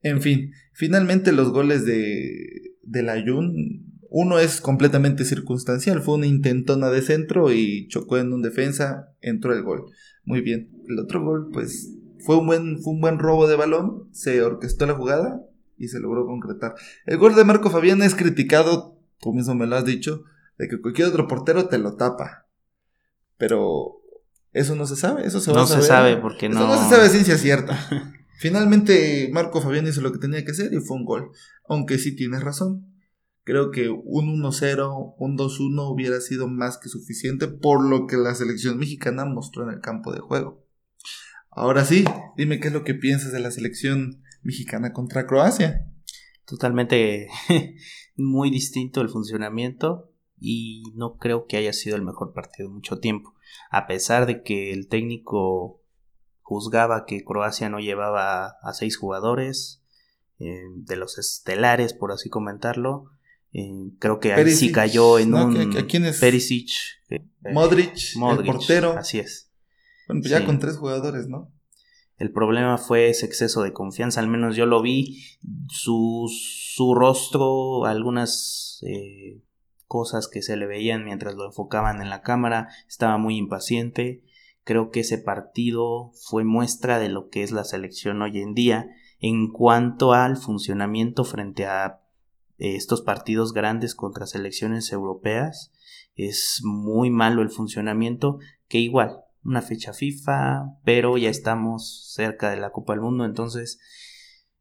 En 0.00 0.22
fin, 0.22 0.52
finalmente 0.72 1.32
los 1.32 1.50
goles 1.50 1.84
de, 1.84 2.76
de 2.82 3.02
la 3.02 3.20
Jun, 3.20 3.91
uno 4.14 4.38
es 4.38 4.60
completamente 4.60 5.24
circunstancial, 5.24 6.02
fue 6.02 6.16
una 6.16 6.26
intentona 6.26 6.90
de 6.90 7.00
centro 7.00 7.50
y 7.50 7.88
chocó 7.88 8.18
en 8.18 8.34
un 8.34 8.42
defensa, 8.42 9.08
entró 9.22 9.54
el 9.54 9.62
gol. 9.62 9.86
Muy 10.24 10.42
bien. 10.42 10.70
El 10.86 10.98
otro 10.98 11.24
gol, 11.24 11.48
pues 11.50 11.96
fue 12.18 12.36
un 12.36 12.46
buen, 12.46 12.82
fue 12.82 12.92
un 12.92 13.00
buen 13.00 13.18
robo 13.18 13.48
de 13.48 13.56
balón, 13.56 14.08
se 14.12 14.42
orquestó 14.42 14.84
la 14.84 14.94
jugada 14.94 15.40
y 15.78 15.88
se 15.88 15.98
logró 15.98 16.26
concretar. 16.26 16.74
El 17.06 17.16
gol 17.16 17.34
de 17.34 17.44
Marco 17.44 17.70
Fabián 17.70 18.02
es 18.02 18.14
criticado, 18.14 18.98
tú 19.18 19.32
mismo 19.32 19.54
me 19.54 19.66
lo 19.66 19.76
has 19.76 19.86
dicho, 19.86 20.24
de 20.58 20.68
que 20.68 20.78
cualquier 20.78 21.08
otro 21.08 21.26
portero 21.26 21.68
te 21.68 21.78
lo 21.78 21.96
tapa. 21.96 22.46
Pero 23.38 24.02
eso 24.52 24.76
no 24.76 24.84
se 24.84 24.96
sabe, 24.96 25.26
eso 25.26 25.40
se 25.40 25.52
va 25.52 25.62
a 25.62 25.66
saber. 25.66 25.78
No 25.78 25.82
se 25.82 25.88
sabe 25.88 26.16
porque 26.18 26.50
no. 26.50 26.66
no 26.66 26.76
se 26.76 26.94
sabe 26.94 27.08
ciencia 27.08 27.38
cierta. 27.38 27.78
Finalmente 28.36 29.30
Marco 29.32 29.62
Fabián 29.62 29.86
hizo 29.86 30.02
lo 30.02 30.12
que 30.12 30.18
tenía 30.18 30.44
que 30.44 30.50
hacer 30.50 30.74
y 30.74 30.80
fue 30.80 30.98
un 30.98 31.06
gol. 31.06 31.30
Aunque 31.66 31.96
sí 31.96 32.14
tienes 32.14 32.42
razón. 32.42 32.91
Creo 33.44 33.70
que 33.70 33.88
un 33.88 34.40
1-0, 34.40 35.14
un 35.18 35.36
2-1 35.36 35.92
hubiera 35.92 36.20
sido 36.20 36.46
más 36.46 36.78
que 36.78 36.88
suficiente 36.88 37.48
por 37.48 37.84
lo 37.84 38.06
que 38.06 38.16
la 38.16 38.34
selección 38.34 38.78
mexicana 38.78 39.24
mostró 39.24 39.64
en 39.64 39.74
el 39.74 39.80
campo 39.80 40.12
de 40.12 40.20
juego. 40.20 40.64
Ahora 41.50 41.84
sí, 41.84 42.04
dime 42.36 42.60
qué 42.60 42.68
es 42.68 42.74
lo 42.74 42.84
que 42.84 42.94
piensas 42.94 43.32
de 43.32 43.40
la 43.40 43.50
selección 43.50 44.22
mexicana 44.42 44.92
contra 44.92 45.26
Croacia. 45.26 45.86
Totalmente 46.46 47.28
muy 48.16 48.50
distinto 48.50 49.00
el 49.00 49.08
funcionamiento 49.08 50.12
y 50.38 50.84
no 50.94 51.16
creo 51.18 51.46
que 51.46 51.56
haya 51.56 51.72
sido 51.72 51.96
el 51.96 52.02
mejor 52.02 52.32
partido 52.32 52.68
en 52.68 52.74
mucho 52.74 53.00
tiempo. 53.00 53.34
A 53.70 53.86
pesar 53.86 54.26
de 54.26 54.42
que 54.42 54.72
el 54.72 54.88
técnico 54.88 55.82
juzgaba 56.40 57.06
que 57.06 57.24
Croacia 57.24 57.68
no 57.68 57.80
llevaba 57.80 58.56
a 58.62 58.72
seis 58.72 58.96
jugadores, 58.96 59.82
eh, 60.44 60.64
de 60.74 60.96
los 60.96 61.18
estelares, 61.18 61.94
por 61.94 62.10
así 62.10 62.28
comentarlo. 62.28 63.11
Eh, 63.52 63.90
creo 63.98 64.18
que 64.18 64.32
ahí 64.32 64.50
sí 64.50 64.72
cayó 64.72 65.18
en 65.18 65.34
un 65.34 65.72
¿quién 65.88 66.06
es? 66.06 66.20
Perisic, 66.20 66.70
eh, 67.10 67.24
Modric, 67.52 67.96
el 68.16 68.44
portero. 68.44 68.92
Así 68.92 69.18
es. 69.18 69.50
Bueno, 70.08 70.22
pues 70.22 70.30
ya 70.30 70.44
con 70.44 70.58
tres 70.58 70.76
jugadores, 70.76 71.28
¿no? 71.28 71.52
El 72.16 72.30
problema 72.30 72.78
fue 72.78 73.08
ese 73.08 73.26
exceso 73.26 73.62
de 73.62 73.72
confianza, 73.72 74.20
al 74.20 74.28
menos 74.28 74.54
yo 74.54 74.64
lo 74.64 74.80
vi, 74.80 75.22
su, 75.68 76.30
su 76.30 76.94
rostro, 76.94 77.84
algunas 77.84 78.80
cosas 79.92 80.26
que 80.26 80.40
se 80.40 80.56
le 80.56 80.66
veían 80.66 81.04
mientras 81.04 81.34
lo 81.34 81.44
enfocaban 81.44 82.00
en 82.00 82.08
la 82.08 82.22
cámara, 82.22 82.68
estaba 82.88 83.18
muy 83.18 83.36
impaciente. 83.36 84.22
Creo 84.64 84.90
que 84.90 85.00
ese 85.00 85.18
partido 85.18 86.12
fue 86.14 86.44
muestra 86.44 86.98
de 86.98 87.10
lo 87.10 87.28
que 87.28 87.42
es 87.42 87.52
la 87.52 87.64
selección 87.64 88.22
hoy 88.22 88.40
en 88.40 88.54
día 88.54 88.88
en 89.18 89.52
cuanto 89.52 90.14
al 90.14 90.38
funcionamiento 90.38 91.24
frente 91.24 91.66
a 91.66 91.86
eh, 91.86 92.01
estos 92.58 93.02
partidos 93.02 93.52
grandes 93.52 93.94
contra 93.94 94.26
selecciones 94.26 94.92
europeas. 94.92 95.72
Es 96.14 96.60
muy 96.64 97.10
malo 97.10 97.42
el 97.42 97.50
funcionamiento 97.50 98.38
que 98.68 98.78
igual, 98.78 99.20
una 99.44 99.62
fecha 99.62 99.92
FIFA, 99.92 100.78
pero 100.84 101.16
ya 101.18 101.30
estamos 101.30 102.12
cerca 102.14 102.50
de 102.50 102.58
la 102.58 102.70
Copa 102.70 102.92
del 102.92 103.02
Mundo, 103.02 103.24
entonces 103.24 103.80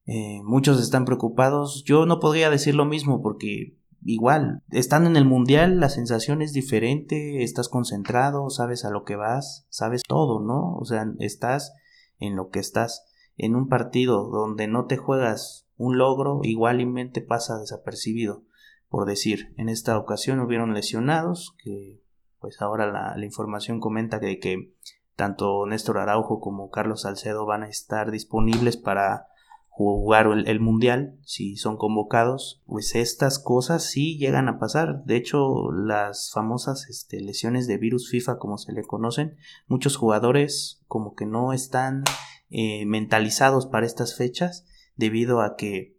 eh, 0.05 0.41
muchos 0.43 0.81
están 0.81 1.05
preocupados. 1.05 1.83
Yo 1.86 2.05
no 2.05 2.19
podría 2.19 2.50
decir 2.50 2.75
lo 2.75 2.86
mismo 2.86 3.21
porque 3.21 3.77
igual, 4.03 4.63
estando 4.71 5.10
en 5.10 5.15
el 5.15 5.25
mundial 5.25 5.79
la 5.79 5.89
sensación 5.89 6.41
es 6.41 6.53
diferente, 6.53 7.43
estás 7.43 7.69
concentrado, 7.69 8.50
sabes 8.50 8.83
a 8.86 8.89
lo 8.89 9.03
que 9.03 9.15
vas, 9.15 9.67
sabes 9.69 10.01
todo, 10.07 10.41
¿no? 10.41 10.75
O 10.75 10.86
sea, 10.86 11.05
estás 11.19 11.74
en 12.19 12.36
lo 12.36 12.50
que 12.50 12.60
estás. 12.60 13.05
En 13.38 13.55
un 13.55 13.67
partido 13.67 14.29
donde 14.29 14.67
no 14.67 14.86
te 14.86 14.98
juegas 14.98 15.67
un 15.81 15.97
logro, 15.97 16.41
igualmente 16.43 17.21
pasa 17.21 17.57
desapercibido. 17.57 18.43
Por 18.88 19.07
decir, 19.07 19.51
en 19.57 19.67
esta 19.67 19.97
ocasión 19.97 20.39
hubieron 20.39 20.75
lesionados, 20.75 21.55
que 21.63 22.03
pues 22.39 22.61
ahora 22.61 22.91
la, 23.15 23.25
información 23.25 23.79
comenta 23.79 24.19
de 24.19 24.38
que 24.38 24.73
tanto 25.15 25.65
Néstor 25.65 25.97
Araujo 25.97 26.39
como 26.39 26.69
Carlos 26.69 27.01
Salcedo 27.01 27.47
van 27.47 27.63
a 27.63 27.69
estar 27.69 28.11
disponibles 28.11 28.77
para 28.77 29.27
jugar 29.69 30.27
el, 30.27 30.59
mundial, 30.59 31.17
si 31.23 31.57
son 31.57 31.77
convocados, 31.77 32.61
pues 32.67 32.93
estas 32.93 33.39
cosas 33.39 33.83
sí 33.83 34.19
llegan 34.19 34.50
a 34.50 34.59
pasar. 34.59 35.03
De 35.05 35.15
hecho, 35.15 35.71
las 35.71 36.31
famosas 36.31 36.88
este, 36.89 37.21
lesiones 37.21 37.65
de 37.65 37.77
virus 37.77 38.09
FIFA, 38.09 38.38
como 38.38 38.59
se 38.59 38.71
le 38.71 38.83
conocen, 38.83 39.38
muchos 39.67 39.95
jugadores 39.95 40.83
como 40.88 41.15
que 41.15 41.25
no 41.25 41.53
están 41.53 42.03
eh, 42.51 42.85
mentalizados 42.85 43.65
para 43.65 43.88
estas 43.88 44.15
fechas 44.15 44.67
debido 44.95 45.41
a 45.41 45.55
que 45.55 45.95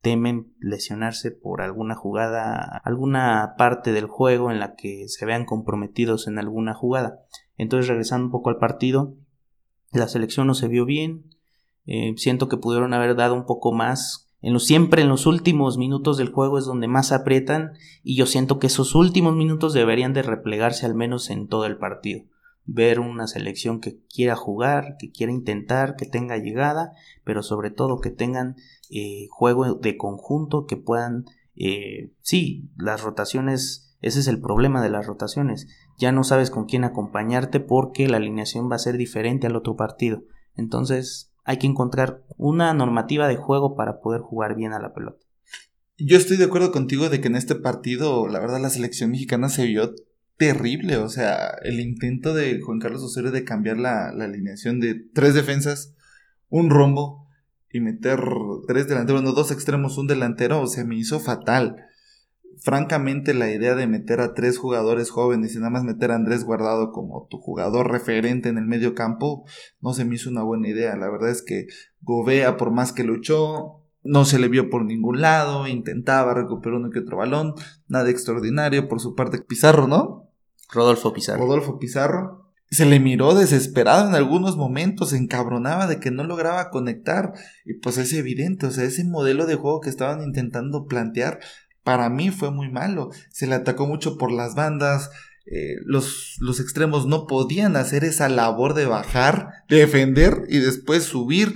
temen 0.00 0.54
lesionarse 0.60 1.30
por 1.30 1.60
alguna 1.60 1.94
jugada, 1.94 2.80
alguna 2.84 3.54
parte 3.58 3.92
del 3.92 4.06
juego 4.06 4.50
en 4.50 4.58
la 4.58 4.74
que 4.74 5.08
se 5.08 5.26
vean 5.26 5.44
comprometidos 5.44 6.26
en 6.26 6.38
alguna 6.38 6.74
jugada. 6.74 7.20
Entonces, 7.56 7.88
regresando 7.88 8.26
un 8.26 8.32
poco 8.32 8.50
al 8.50 8.58
partido, 8.58 9.14
la 9.92 10.08
selección 10.08 10.46
no 10.46 10.54
se 10.54 10.68
vio 10.68 10.84
bien, 10.84 11.24
eh, 11.86 12.14
siento 12.16 12.48
que 12.48 12.56
pudieron 12.56 12.94
haber 12.94 13.16
dado 13.16 13.34
un 13.34 13.44
poco 13.44 13.72
más. 13.72 14.28
En 14.40 14.54
lo, 14.54 14.58
siempre 14.58 15.02
en 15.02 15.08
los 15.08 15.26
últimos 15.26 15.76
minutos 15.76 16.16
del 16.16 16.30
juego 16.30 16.58
es 16.58 16.64
donde 16.64 16.88
más 16.88 17.12
aprietan 17.12 17.72
y 18.02 18.16
yo 18.16 18.24
siento 18.24 18.58
que 18.58 18.68
esos 18.68 18.94
últimos 18.94 19.36
minutos 19.36 19.74
deberían 19.74 20.14
de 20.14 20.22
replegarse 20.22 20.86
al 20.86 20.94
menos 20.94 21.28
en 21.28 21.46
todo 21.46 21.66
el 21.66 21.76
partido. 21.76 22.24
Ver 22.72 23.00
una 23.00 23.26
selección 23.26 23.80
que 23.80 23.98
quiera 24.06 24.36
jugar, 24.36 24.96
que 24.98 25.10
quiera 25.10 25.32
intentar, 25.32 25.96
que 25.96 26.06
tenga 26.06 26.38
llegada, 26.38 26.92
pero 27.24 27.42
sobre 27.42 27.70
todo 27.70 28.00
que 28.00 28.10
tengan 28.10 28.54
eh, 28.90 29.26
juego 29.30 29.74
de 29.74 29.96
conjunto, 29.96 30.66
que 30.66 30.76
puedan... 30.76 31.24
Eh, 31.56 32.12
sí, 32.20 32.70
las 32.76 33.02
rotaciones, 33.02 33.96
ese 34.00 34.20
es 34.20 34.28
el 34.28 34.40
problema 34.40 34.80
de 34.82 34.90
las 34.90 35.06
rotaciones. 35.06 35.66
Ya 35.98 36.12
no 36.12 36.22
sabes 36.22 36.50
con 36.50 36.66
quién 36.66 36.84
acompañarte 36.84 37.58
porque 37.58 38.08
la 38.08 38.18
alineación 38.18 38.70
va 38.70 38.76
a 38.76 38.80
ser 38.80 38.96
diferente 38.96 39.48
al 39.48 39.56
otro 39.56 39.74
partido. 39.76 40.22
Entonces, 40.54 41.32
hay 41.44 41.58
que 41.58 41.66
encontrar 41.66 42.22
una 42.36 42.72
normativa 42.74 43.26
de 43.26 43.36
juego 43.36 43.74
para 43.74 44.00
poder 44.00 44.20
jugar 44.20 44.54
bien 44.54 44.72
a 44.72 44.80
la 44.80 44.94
pelota. 44.94 45.26
Yo 45.98 46.16
estoy 46.16 46.36
de 46.36 46.44
acuerdo 46.44 46.72
contigo 46.72 47.08
de 47.10 47.20
que 47.20 47.28
en 47.28 47.36
este 47.36 47.56
partido, 47.56 48.26
la 48.28 48.38
verdad, 48.38 48.60
la 48.60 48.70
selección 48.70 49.10
mexicana 49.10 49.48
se 49.48 49.66
vio 49.66 49.94
terrible. 50.40 50.96
O 50.96 51.10
sea, 51.10 51.54
el 51.62 51.80
intento 51.80 52.32
de 52.32 52.62
Juan 52.62 52.78
Carlos 52.78 53.02
Osorio 53.02 53.30
de 53.30 53.44
cambiar 53.44 53.76
la, 53.76 54.08
alineación 54.08 54.80
de 54.80 54.94
tres 54.94 55.34
defensas, 55.34 55.94
un 56.48 56.70
rombo 56.70 57.28
y 57.70 57.80
meter 57.80 58.18
tres 58.66 58.88
delanteros, 58.88 59.22
no 59.22 59.32
dos 59.32 59.50
extremos, 59.52 59.98
un 59.98 60.06
delantero, 60.06 60.62
o 60.62 60.66
sea, 60.66 60.82
me 60.84 60.96
hizo 60.96 61.20
fatal 61.20 61.76
francamente 62.62 63.32
la 63.32 63.50
idea 63.50 63.74
de 63.74 63.86
meter 63.86 64.20
a 64.20 64.34
tres 64.34 64.58
jugadores 64.58 65.10
jóvenes 65.10 65.54
y 65.54 65.58
nada 65.58 65.70
más 65.70 65.84
meter 65.84 66.10
a 66.10 66.16
Andrés 66.16 66.44
Guardado 66.44 66.90
como 66.90 67.26
tu 67.30 67.38
jugador 67.38 67.90
referente 67.90 68.48
en 68.50 68.58
el 68.58 68.66
medio 68.66 68.94
campo 68.94 69.46
no 69.80 69.94
se 69.94 70.04
me 70.04 70.16
hizo 70.16 70.28
una 70.28 70.42
buena 70.42 70.68
idea. 70.68 70.96
La 70.96 71.10
verdad 71.10 71.30
es 71.30 71.42
que 71.42 71.66
Gobea, 72.00 72.56
por 72.56 72.70
más 72.70 72.92
que 72.92 73.04
luchó, 73.04 73.82
no 74.02 74.24
se 74.24 74.38
le 74.38 74.48
vio 74.48 74.68
por 74.68 74.84
ningún 74.84 75.20
lado, 75.20 75.66
intentaba 75.68 76.34
recuperar 76.34 76.78
uno 76.78 76.90
que 76.90 77.00
otro 77.00 77.18
balón, 77.18 77.54
nada 77.88 78.10
extraordinario 78.10 78.88
por 78.88 79.00
su 79.00 79.14
parte 79.14 79.38
Pizarro, 79.38 79.86
¿no? 79.86 80.29
Rodolfo 80.72 81.12
Pizarro. 81.12 81.40
Rodolfo 81.40 81.78
Pizarro. 81.78 82.50
Se 82.70 82.86
le 82.86 83.00
miró 83.00 83.34
desesperado 83.34 84.08
en 84.08 84.14
algunos 84.14 84.56
momentos, 84.56 85.10
se 85.10 85.16
encabronaba 85.16 85.88
de 85.88 85.98
que 85.98 86.12
no 86.12 86.22
lograba 86.22 86.70
conectar. 86.70 87.32
Y 87.64 87.74
pues 87.74 87.98
es 87.98 88.12
evidente, 88.12 88.66
o 88.66 88.70
sea, 88.70 88.84
ese 88.84 89.04
modelo 89.04 89.46
de 89.46 89.56
juego 89.56 89.80
que 89.80 89.90
estaban 89.90 90.22
intentando 90.22 90.86
plantear 90.86 91.40
para 91.82 92.08
mí 92.08 92.30
fue 92.30 92.50
muy 92.50 92.70
malo. 92.70 93.10
Se 93.30 93.46
le 93.46 93.54
atacó 93.56 93.86
mucho 93.86 94.18
por 94.18 94.30
las 94.30 94.54
bandas. 94.54 95.10
Eh, 95.46 95.76
los, 95.84 96.36
los, 96.38 96.60
extremos 96.60 97.06
no 97.06 97.26
podían 97.26 97.74
hacer 97.74 98.04
esa 98.04 98.28
labor 98.28 98.74
de 98.74 98.86
bajar, 98.86 99.64
defender 99.68 100.44
y 100.48 100.58
después 100.58 101.02
subir. 101.02 101.54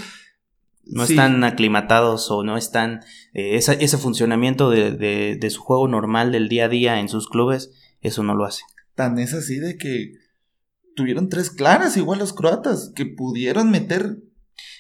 No 0.87 1.04
están 1.04 1.44
aclimatados 1.44 2.30
o 2.30 2.42
no 2.42 2.56
están. 2.56 3.00
Eh, 3.35 3.56
ese 3.56 3.99
funcionamiento 3.99 4.68
de, 4.71 4.90
de, 4.90 5.37
de, 5.40 5.50
su 5.50 5.62
juego 5.62 5.87
normal 5.87 6.33
del 6.33 6.49
día 6.49 6.64
a 6.64 6.68
día 6.68 7.00
en 7.00 7.09
sus 7.09 7.28
clubes, 7.28 7.71
eso 8.00 8.23
no 8.23 8.35
lo 8.35 8.44
hace. 8.44 8.64
Tan 8.94 9.18
es 9.18 9.34
así 9.34 9.58
de 9.58 9.76
que 9.76 10.12
tuvieron 10.94 11.28
tres 11.28 11.50
claras, 11.50 11.96
igual 11.96 12.18
los 12.18 12.32
croatas, 12.32 12.92
que 12.94 13.06
pudieron 13.06 13.70
meter 13.70 14.18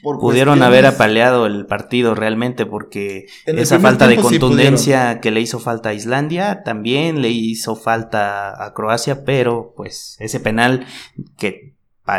Pudieron 0.02 0.62
haber 0.62 0.86
apaleado 0.86 1.46
el 1.46 1.66
partido 1.66 2.14
realmente 2.14 2.66
porque 2.66 3.26
esa 3.46 3.80
falta 3.80 4.06
de 4.06 4.16
contundencia 4.16 5.20
que 5.20 5.30
le 5.30 5.40
hizo 5.40 5.58
falta 5.58 5.88
a 5.88 5.94
Islandia 5.94 6.62
también 6.62 7.22
le 7.22 7.30
hizo 7.30 7.74
falta 7.74 8.64
a 8.64 8.74
Croacia, 8.74 9.24
pero 9.24 9.72
pues 9.76 10.16
ese 10.20 10.40
penal 10.40 10.86
que 11.38 11.74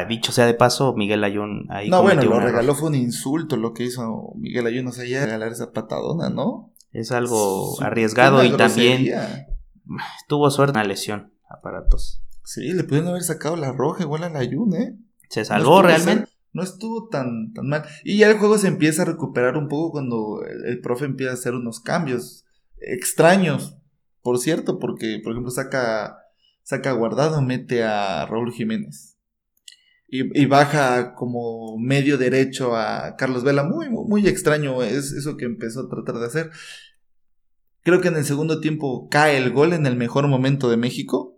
dicho 0.09 0.31
sea 0.31 0.47
de 0.47 0.55
paso, 0.55 0.95
Miguel 0.95 1.23
Ayun 1.23 1.67
ahí 1.69 1.89
No, 1.89 2.01
bueno, 2.01 2.23
lo 2.23 2.39
regaló 2.39 2.73
fue 2.73 2.89
un 2.89 2.95
insulto 2.95 3.55
lo 3.55 3.73
que 3.73 3.83
hizo 3.83 4.33
Miguel 4.35 4.65
Ayun, 4.65 4.87
o 4.87 4.91
sea, 4.91 5.05
ya 5.05 5.25
regalar 5.25 5.51
esa 5.51 5.71
patadona, 5.71 6.29
¿no? 6.29 6.71
Es 6.91 7.11
algo 7.11 7.79
arriesgado 7.83 8.43
y 8.43 8.51
también 8.51 9.07
tuvo 10.27 10.49
suerte 10.49 10.79
en 10.79 10.83
la 10.83 10.89
lesión, 10.89 11.33
aparatos. 11.49 12.21
Sí, 12.43 12.73
le 12.73 12.83
pudieron 12.83 13.09
haber 13.09 13.23
sacado 13.23 13.55
la 13.55 13.71
roja 13.71 14.03
igual 14.03 14.23
a 14.23 14.37
Ayun, 14.37 14.75
¿eh? 14.75 14.97
Se 15.29 15.43
salvó 15.45 15.81
realmente 15.81 16.35
no 16.55 16.63
estuvo 16.63 17.09
tan, 17.09 17.51
tan 17.53 17.67
mal. 17.67 17.83
Y 18.05 18.17
ya 18.17 18.31
el 18.31 18.37
juego 18.37 18.57
se 18.57 18.69
empieza 18.69 19.01
a 19.01 19.05
recuperar 19.05 19.57
un 19.57 19.67
poco 19.67 19.91
cuando 19.91 20.41
el, 20.65 20.79
profe 20.79 21.03
empieza 21.03 21.31
a 21.31 21.35
hacer 21.35 21.53
unos 21.53 21.81
cambios 21.81 22.45
extraños, 22.79 23.77
por 24.21 24.39
cierto, 24.39 24.79
porque, 24.79 25.19
por 25.21 25.33
ejemplo, 25.33 25.51
saca, 25.51 26.17
saca 26.63 26.93
guardado, 26.93 27.41
mete 27.41 27.83
a 27.83 28.25
Raúl 28.25 28.53
Jiménez. 28.53 29.17
Y, 30.07 30.45
baja 30.45 31.13
como 31.13 31.77
medio 31.77 32.17
derecho 32.17 32.77
a 32.77 33.17
Carlos 33.17 33.43
Vela. 33.43 33.65
Muy, 33.65 33.89
muy, 33.89 34.25
extraño 34.25 34.81
es 34.81 35.11
eso 35.11 35.35
que 35.35 35.43
empezó 35.43 35.81
a 35.81 35.89
tratar 35.89 36.19
de 36.21 36.25
hacer. 36.25 36.51
Creo 37.83 37.99
que 37.99 38.07
en 38.07 38.15
el 38.15 38.23
segundo 38.23 38.61
tiempo 38.61 39.09
cae 39.09 39.35
el 39.35 39.51
gol 39.51 39.73
en 39.73 39.85
el 39.85 39.97
mejor 39.97 40.29
momento 40.29 40.69
de 40.69 40.77
México. 40.77 41.34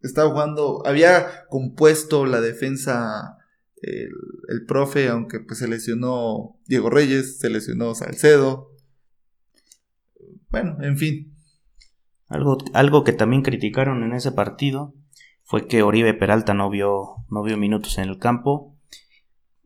Estaba 0.00 0.30
jugando, 0.30 0.82
había 0.86 1.46
compuesto 1.48 2.24
la 2.26 2.40
defensa 2.40 3.38
el, 3.82 4.64
profe, 4.66 5.08
aunque 5.08 5.40
pues 5.40 5.58
se 5.58 5.68
lesionó 5.68 6.58
Diego 6.66 6.90
Reyes, 6.90 7.38
se 7.38 7.50
lesionó 7.50 7.94
Salcedo. 7.94 8.70
Bueno, 10.50 10.76
en 10.82 10.96
fin. 10.96 11.34
Algo, 12.28 12.58
algo 12.74 13.04
que 13.04 13.12
también 13.12 13.42
criticaron 13.42 14.02
en 14.02 14.12
ese 14.12 14.32
partido 14.32 14.94
fue 15.44 15.66
que 15.66 15.82
Oribe 15.82 16.14
Peralta 16.14 16.54
no 16.54 16.68
vio, 16.68 17.24
no 17.30 17.42
vio 17.42 17.56
minutos 17.56 17.98
en 17.98 18.08
el 18.08 18.18
campo. 18.18 18.76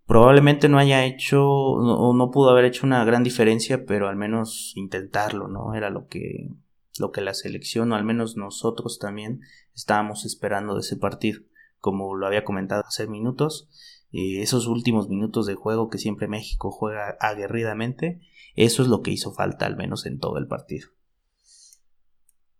probablemente 0.07 0.69
no 0.69 0.79
haya 0.79 1.05
hecho 1.05 1.45
o 1.47 2.15
no, 2.15 2.31
pudo 2.31 2.51
haber 2.51 2.67
hecho 2.67 2.87
una 2.87 3.05
gran 3.05 3.23
diferencia, 3.23 3.85
pero 3.87 4.09
al 4.09 4.17
menos 4.17 4.73
intentarlo, 4.77 5.49
¿no? 5.49 5.75
Era 5.75 5.91
lo 5.91 6.07
que 6.07 6.51
lo 6.99 7.11
que 7.13 7.21
la 7.21 7.35
selección 7.35 7.93
o 7.93 7.97
al 7.97 8.05
menos 8.05 8.37
nosotros 8.37 8.99
también 8.99 9.41
estábamos 9.75 10.25
esperando 10.25 10.75
de 10.75 10.81
ese 10.81 10.97
partido, 10.97 11.41
como 11.79 12.15
lo 12.15 12.27
había 12.27 12.45
comentado 12.45 12.85
hace 12.87 13.07
minutos, 13.07 13.69
eh, 14.13 14.43
esos 14.43 14.67
últimos 14.67 15.09
minutos 15.09 15.47
de 15.47 15.55
juego 15.55 15.89
que 15.89 15.99
siempre 15.99 16.29
México 16.29 16.71
juega 16.71 17.17
aguerridamente, 17.21 18.21
eso 18.55 18.83
es 18.83 18.89
lo 18.89 19.01
que 19.01 19.11
hizo 19.11 19.33
falta 19.33 19.67
al 19.67 19.77
menos 19.77 20.07
en 20.07 20.19
todo 20.19 20.39
el 20.39 20.47
partido. 20.47 20.89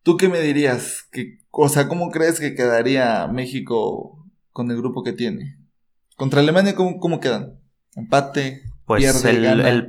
¿Tú 0.03 0.17
qué 0.17 0.29
me 0.29 0.41
dirías? 0.41 1.05
Que, 1.13 1.39
o 1.51 1.69
sea, 1.69 1.89
¿cómo 1.89 2.11
crees 2.11 2.41
que 2.41 2.55
quedaría 2.55 3.29
México 3.29 4.27
con 4.51 4.71
el 4.71 4.79
grupo 4.79 5.05
que 5.05 5.13
tiene? 5.13 5.59
¿Contra 6.17 6.41
Alemania 6.41 6.75
cómo, 6.75 7.21
quedan? 7.21 7.61
¿Empate? 7.95 8.63
Pues 8.85 9.25
el, 9.25 9.89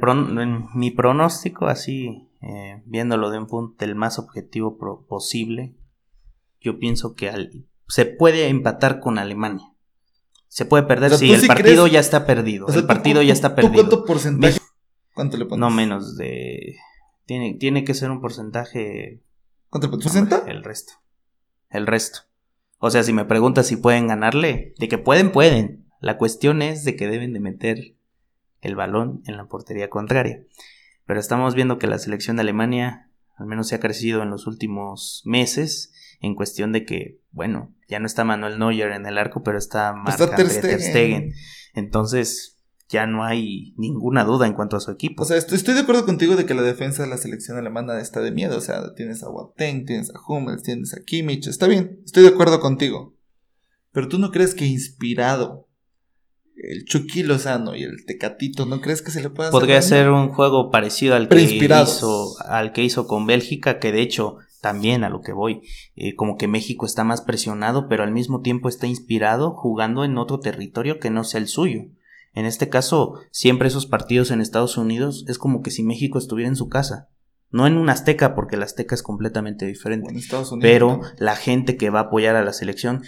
mi 0.76 0.92
pronóstico, 0.92 1.68
así, 1.68 2.28
eh, 2.44 2.84
viéndolo 2.86 3.30
de 3.30 3.40
un 3.40 3.48
punto 3.48 3.86
el 3.86 3.96
más 3.96 4.20
objetivo 4.20 4.78
posible, 5.08 5.76
yo 6.60 6.78
pienso 6.78 7.16
que 7.16 7.32
se 7.88 8.06
puede 8.06 8.50
empatar 8.50 9.00
con 9.00 9.18
Alemania. 9.18 9.74
Se 10.50 10.66
puede 10.66 10.84
perder, 10.84 11.12
si 11.12 11.28
sí, 11.28 11.34
el 11.34 11.48
partido 11.48 11.88
ya 11.88 12.00
está 12.00 12.26
perdido. 12.26 12.68
el 12.68 12.86
partido 12.86 13.22
ya 13.22 13.34
está 13.34 13.56
perdido. 13.56 13.74
¿Cuánto 13.74 14.06
porcentaje? 14.06 14.60
¿Cuánto 15.14 15.38
le 15.38 15.46
pones? 15.46 15.60
No 15.60 15.70
menos 15.70 16.18
de... 16.18 16.76
Tiene, 17.26 17.54
tiene 17.54 17.86
que 17.86 17.94
ser 17.94 18.12
un 18.12 18.20
porcentaje... 18.20 19.24
¿Cuánto 19.70 19.90
porcentaje? 19.90 20.52
El 20.52 20.64
resto. 20.64 20.94
El 21.70 21.88
resto. 21.88 22.20
O 22.78 22.92
sea, 22.92 23.04
si 23.04 23.14
me 23.14 23.26
preguntas 23.26 23.68
si 23.68 23.78
pueden 23.78 24.08
ganarle, 24.08 24.76
de 24.78 24.88
que 24.90 24.98
pueden, 24.98 25.32
pueden. 25.32 25.88
La 26.02 26.18
cuestión 26.18 26.62
es 26.62 26.84
de 26.84 26.98
que 26.98 27.08
deben 27.08 27.32
de 27.32 27.40
meter 27.40 27.96
el 28.62 28.76
balón 28.76 29.24
en 29.26 29.38
la 29.38 29.48
portería 29.48 29.90
contraria. 29.90 30.44
Pero 31.05 31.19
estamos 31.19 31.55
viendo 31.55 31.79
que 31.79 31.88
la 31.88 32.00
selección 32.00 32.38
de 32.38 32.41
Alemania 32.41 33.10
al 33.36 33.48
menos 33.48 33.67
se 33.67 33.75
ha 33.75 33.79
crecido 33.79 34.22
en 34.22 34.29
los 34.29 34.48
últimos 34.48 35.22
meses 35.25 35.91
en 36.19 36.36
cuestión 36.36 36.72
de 36.72 36.86
que, 36.86 37.19
bueno, 37.31 37.74
ya 37.89 38.00
no 38.00 38.05
está 38.05 38.24
Manuel 38.24 38.60
Neuer 38.60 38.91
en 38.91 39.05
el 39.05 39.17
arco, 39.17 39.43
pero 39.43 39.57
está 39.57 39.93
Marc 39.93 40.36
Ter 40.36 40.50
Stegen. 40.50 41.33
Entonces, 41.74 42.62
ya 42.88 43.07
no 43.07 43.25
hay 43.25 43.74
ninguna 43.77 44.24
duda 44.24 44.48
en 44.48 44.53
cuanto 44.53 44.77
a 44.77 44.79
su 44.79 44.91
equipo. 44.91 45.24
O 45.24 45.25
sea, 45.25 45.36
estoy, 45.36 45.74
de 45.74 45.81
acuerdo 45.81 46.05
contigo 46.05 46.36
de 46.36 46.45
que 46.45 46.53
la 46.53 46.62
defensa 46.62 47.03
de 47.03 47.10
la 47.10 47.17
selección 47.17 47.57
alemana 47.57 48.00
está 48.00 48.22
de 48.22 48.31
miedo. 48.31 48.57
O 48.57 48.62
sea, 48.62 48.93
tienes 48.93 49.24
a 49.24 49.29
Boateng, 49.29 49.86
tienes 49.86 50.12
a 50.12 50.19
Hummels, 50.25 50.63
tienes 50.63 50.93
a 50.93 51.03
Kimmich. 51.03 51.48
Está 51.48 51.67
bien, 51.67 52.00
estoy 52.05 52.24
de 52.24 52.29
acuerdo 52.29 52.62
contigo. 52.62 53.17
Pero 53.91 54.07
tú 54.07 54.19
no 54.19 54.31
crees 54.31 54.55
que 54.55 54.65
inspirado 54.65 55.67
el 56.55 56.86
Chucky 56.86 57.24
Lozano 57.24 57.75
y 57.75 57.83
el 57.83 58.05
Tecatito, 58.05 58.65
¿no 58.65 58.81
crees 58.81 59.01
que 59.01 59.12
se 59.12 59.22
le 59.22 59.29
pueda 59.29 59.51
Podría 59.51 59.81
ser 59.81 60.10
un 60.10 60.29
juego 60.29 60.72
parecido 60.72 61.15
al 61.15 61.27
que 61.27 61.41
hizo 61.41 62.36
al 62.45 62.72
que 62.72 62.83
hizo 62.83 63.07
con 63.07 63.25
Bélgica, 63.25 63.79
que 63.79 63.91
de 63.91 64.01
hecho 64.01 64.38
también 64.62 65.03
a 65.03 65.10
lo 65.10 65.22
que 65.22 65.33
voy, 65.33 65.62
eh, 65.98 66.15
como 66.15 66.38
que 66.38 66.48
México 66.48 66.86
está 66.86 67.03
más 67.03 67.22
presionado, 67.22 67.89
pero 67.89 68.03
al 68.03 68.12
mismo 68.12 68.41
tiempo 68.41 68.69
está 68.69 68.88
inspirado 68.88 69.51
jugando 69.51 70.05
en 70.05 70.17
otro 70.17 70.39
territorio 70.39 71.00
que 71.00 71.10
no 71.10 71.25
sea 71.25 71.41
el 71.41 71.50
suyo. 71.50 71.81
En 72.33 72.45
este 72.45 72.69
caso, 72.69 73.19
siempre 73.29 73.67
esos 73.67 73.86
partidos 73.86 74.31
en 74.31 74.39
Estados 74.39 74.77
Unidos 74.77 75.25
es 75.27 75.38
como 75.38 75.62
que 75.62 75.69
si 75.69 75.83
México 75.83 76.17
estuviera 76.17 76.48
en 76.48 76.55
su 76.55 76.69
casa. 76.69 77.10
No 77.51 77.67
en 77.67 77.77
un 77.77 77.89
Azteca, 77.89 78.36
porque 78.36 78.55
el 78.55 78.63
Azteca 78.63 78.95
es 78.95 79.03
completamente 79.03 79.65
diferente. 79.65 80.12
pero 80.62 81.01
la 81.17 81.36
gente 81.36 81.75
que 81.75 81.89
va 81.89 82.00
a 82.00 82.03
apoyar 82.03 82.38
a 82.38 82.43
la 82.43 82.53
selección, 82.53 83.03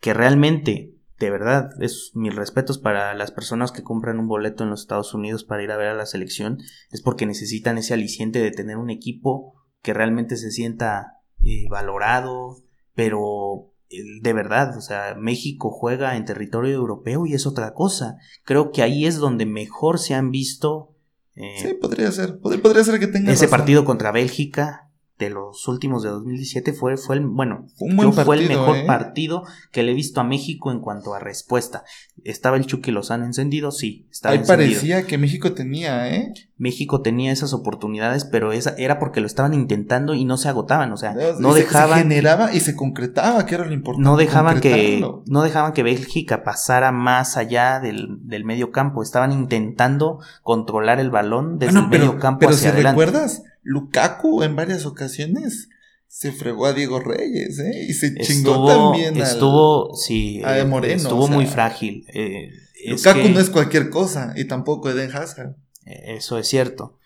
que 0.00 0.12
realmente 0.12 0.95
de 1.18 1.30
verdad, 1.30 1.70
es 1.80 2.10
mis 2.14 2.34
respetos 2.34 2.78
para 2.78 3.14
las 3.14 3.30
personas 3.30 3.72
que 3.72 3.82
compran 3.82 4.18
un 4.18 4.28
boleto 4.28 4.64
en 4.64 4.70
los 4.70 4.82
Estados 4.82 5.14
Unidos 5.14 5.44
para 5.44 5.62
ir 5.62 5.70
a 5.70 5.76
ver 5.76 5.88
a 5.88 5.94
la 5.94 6.06
selección, 6.06 6.58
es 6.90 7.00
porque 7.00 7.26
necesitan 7.26 7.78
ese 7.78 7.94
aliciente 7.94 8.40
de 8.40 8.50
tener 8.50 8.76
un 8.76 8.90
equipo 8.90 9.54
que 9.82 9.94
realmente 9.94 10.36
se 10.36 10.50
sienta 10.50 11.22
eh, 11.42 11.66
valorado, 11.70 12.58
pero 12.94 13.72
eh, 13.88 14.02
de 14.20 14.32
verdad, 14.32 14.76
o 14.76 14.80
sea, 14.80 15.14
México 15.18 15.70
juega 15.70 16.16
en 16.16 16.24
territorio 16.24 16.74
europeo 16.74 17.24
y 17.24 17.34
es 17.34 17.46
otra 17.46 17.72
cosa. 17.72 18.16
Creo 18.44 18.70
que 18.70 18.82
ahí 18.82 19.06
es 19.06 19.16
donde 19.16 19.46
mejor 19.46 19.98
se 19.98 20.14
han 20.14 20.30
visto. 20.30 20.96
Eh, 21.34 21.54
sí, 21.62 21.74
podría 21.74 22.10
ser. 22.12 22.40
Podría, 22.40 22.84
ser 22.84 22.98
que 22.98 23.06
tenga. 23.06 23.32
Ese 23.32 23.48
partido 23.48 23.84
contra 23.84 24.12
Bélgica, 24.12 24.85
de 25.18 25.30
los 25.30 25.66
últimos 25.68 26.02
de 26.02 26.10
2017 26.10 26.72
fue, 26.72 26.96
fue 26.96 27.16
el, 27.16 27.26
bueno, 27.26 27.66
fue 27.76 28.36
el 28.36 28.48
mejor 28.48 28.76
¿eh? 28.76 28.84
partido 28.86 29.44
que 29.72 29.82
le 29.82 29.92
he 29.92 29.94
visto 29.94 30.20
a 30.20 30.24
México 30.24 30.70
en 30.70 30.80
cuanto 30.80 31.14
a 31.14 31.18
respuesta. 31.18 31.84
¿Estaba 32.24 32.56
el 32.56 32.66
Chucky 32.66 32.90
Lozano 32.90 33.24
encendido? 33.24 33.70
Sí, 33.70 34.06
estaba 34.10 34.34
Ahí 34.34 34.42
parecía 34.46 35.06
que 35.06 35.18
México 35.18 35.52
tenía, 35.52 36.14
¿eh? 36.14 36.32
México 36.58 37.02
tenía 37.02 37.32
esas 37.32 37.52
oportunidades, 37.52 38.24
pero 38.24 38.52
esa 38.52 38.74
era 38.78 38.98
porque 38.98 39.20
lo 39.20 39.26
estaban 39.26 39.54
intentando 39.54 40.14
y 40.14 40.24
no 40.24 40.36
se 40.36 40.48
agotaban, 40.48 40.92
o 40.92 40.96
sea, 40.96 41.14
no, 41.38 41.54
dejaban... 41.54 41.98
Se 41.98 42.02
generaba 42.04 42.54
y 42.54 42.60
se 42.60 42.74
concretaba, 42.74 43.44
que 43.46 43.54
era 43.54 43.66
lo 43.66 43.74
importante. 43.74 44.08
No 44.08 44.16
dejaban 44.16 44.60
que, 44.60 45.06
no 45.26 45.42
dejaban 45.42 45.72
que 45.72 45.82
Bélgica 45.82 46.44
pasara 46.44 46.92
más 46.92 47.36
allá 47.36 47.80
del, 47.80 48.18
del 48.22 48.44
medio 48.44 48.70
campo, 48.70 49.02
estaban 49.02 49.32
intentando 49.32 50.20
controlar 50.42 51.00
el 51.00 51.10
balón 51.10 51.58
desde 51.58 51.78
el 51.78 51.88
medio 51.88 52.18
campo 52.18 52.36
pero 52.40 52.52
si 52.52 52.68
recuerdas 52.70 53.42
Lukaku 53.66 54.44
en 54.44 54.54
varias 54.54 54.86
ocasiones 54.86 55.68
se 56.06 56.30
fregó 56.30 56.66
a 56.66 56.72
Diego 56.72 57.00
Reyes, 57.00 57.58
¿eh? 57.58 57.86
Y 57.88 57.92
se 57.94 58.14
chingó 58.14 58.64
también 58.66 59.16
Estuvo, 59.16 59.94
sí, 59.96 60.40
a 60.44 60.64
Moreno. 60.64 60.94
Estuvo 60.94 61.26
muy 61.26 61.46
frágil. 61.46 62.06
Eh, 62.14 62.52
Lukaku 62.86 63.28
no 63.28 63.40
es 63.40 63.50
cualquier 63.50 63.90
cosa 63.90 64.32
y 64.36 64.44
tampoco 64.44 64.88
Eden 64.88 65.10
Hazard. 65.14 65.56
Eso 65.84 66.38
es 66.38 66.46
cierto. 66.46 66.98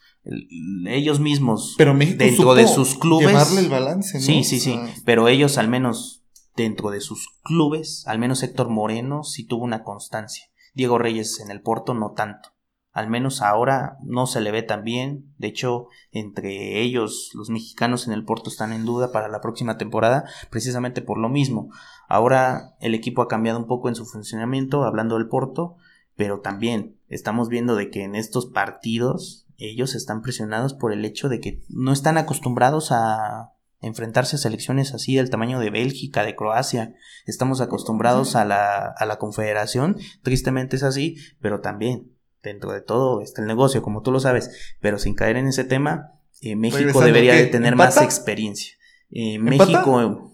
Ellos 0.86 1.18
mismos, 1.18 1.76
pero 1.78 1.96
dentro 1.96 2.54
de 2.54 2.68
sus 2.68 2.94
clubes. 2.98 3.28
Llevarle 3.28 3.60
el 3.60 3.70
balance, 3.70 4.18
¿no? 4.18 4.24
Sí, 4.24 4.44
sí, 4.44 4.60
sí. 4.60 4.78
Pero 5.06 5.28
ellos, 5.28 5.56
al 5.56 5.68
menos 5.68 6.22
dentro 6.56 6.90
de 6.90 7.00
sus 7.00 7.26
clubes, 7.42 8.04
al 8.06 8.18
menos 8.18 8.42
Héctor 8.42 8.68
Moreno 8.68 9.24
sí 9.24 9.44
tuvo 9.44 9.64
una 9.64 9.82
constancia. 9.82 10.44
Diego 10.74 10.98
Reyes 10.98 11.40
en 11.40 11.50
el 11.50 11.62
Porto 11.62 11.94
no 11.94 12.12
tanto. 12.12 12.50
Al 12.92 13.08
menos 13.08 13.40
ahora 13.40 13.98
no 14.02 14.26
se 14.26 14.40
le 14.40 14.50
ve 14.50 14.62
tan 14.62 14.82
bien. 14.82 15.32
De 15.38 15.46
hecho, 15.46 15.86
entre 16.10 16.80
ellos, 16.80 17.30
los 17.34 17.48
mexicanos 17.48 18.06
en 18.06 18.12
el 18.12 18.24
Porto 18.24 18.50
están 18.50 18.72
en 18.72 18.84
duda 18.84 19.12
para 19.12 19.28
la 19.28 19.40
próxima 19.40 19.78
temporada, 19.78 20.24
precisamente 20.50 21.00
por 21.00 21.18
lo 21.18 21.28
mismo. 21.28 21.70
Ahora 22.08 22.74
el 22.80 22.94
equipo 22.94 23.22
ha 23.22 23.28
cambiado 23.28 23.58
un 23.58 23.66
poco 23.66 23.88
en 23.88 23.94
su 23.94 24.06
funcionamiento, 24.06 24.82
hablando 24.82 25.16
del 25.16 25.28
Porto, 25.28 25.76
pero 26.16 26.40
también 26.40 26.98
estamos 27.08 27.48
viendo 27.48 27.76
de 27.76 27.90
que 27.90 28.02
en 28.02 28.16
estos 28.16 28.46
partidos 28.46 29.46
ellos 29.56 29.94
están 29.94 30.22
presionados 30.22 30.74
por 30.74 30.92
el 30.92 31.04
hecho 31.04 31.28
de 31.28 31.40
que 31.40 31.62
no 31.68 31.92
están 31.92 32.18
acostumbrados 32.18 32.90
a 32.90 33.52
enfrentarse 33.80 34.36
a 34.36 34.38
selecciones 34.38 34.94
así 34.94 35.14
del 35.14 35.30
tamaño 35.30 35.60
de 35.60 35.70
Bélgica, 35.70 36.24
de 36.24 36.34
Croacia. 36.34 36.94
Estamos 37.26 37.60
acostumbrados 37.60 38.36
a 38.36 38.44
la, 38.44 38.86
a 38.96 39.06
la 39.06 39.18
confederación, 39.18 39.96
tristemente 40.22 40.76
es 40.76 40.82
así, 40.82 41.16
pero 41.40 41.60
también 41.60 42.12
dentro 42.42 42.72
de 42.72 42.80
todo 42.80 43.20
está 43.20 43.42
el 43.42 43.48
negocio, 43.48 43.82
como 43.82 44.02
tú 44.02 44.12
lo 44.12 44.20
sabes, 44.20 44.76
pero 44.80 44.98
sin 44.98 45.14
caer 45.14 45.36
en 45.36 45.48
ese 45.48 45.64
tema, 45.64 46.12
eh, 46.40 46.56
México 46.56 47.00
debería 47.00 47.34
de 47.34 47.46
tener 47.46 47.76
más 47.76 48.00
experiencia. 48.00 48.74
Eh, 49.10 49.38
México, 49.38 50.32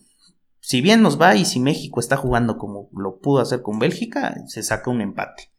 si 0.60 0.80
bien 0.80 1.02
nos 1.02 1.20
va 1.20 1.36
y 1.36 1.44
si 1.44 1.60
México 1.60 2.00
está 2.00 2.16
jugando 2.16 2.58
como 2.58 2.88
lo 2.92 3.18
pudo 3.18 3.40
hacer 3.40 3.62
con 3.62 3.78
Bélgica, 3.78 4.34
se 4.46 4.62
saca 4.62 4.90
un 4.90 5.00
empate. 5.00 5.50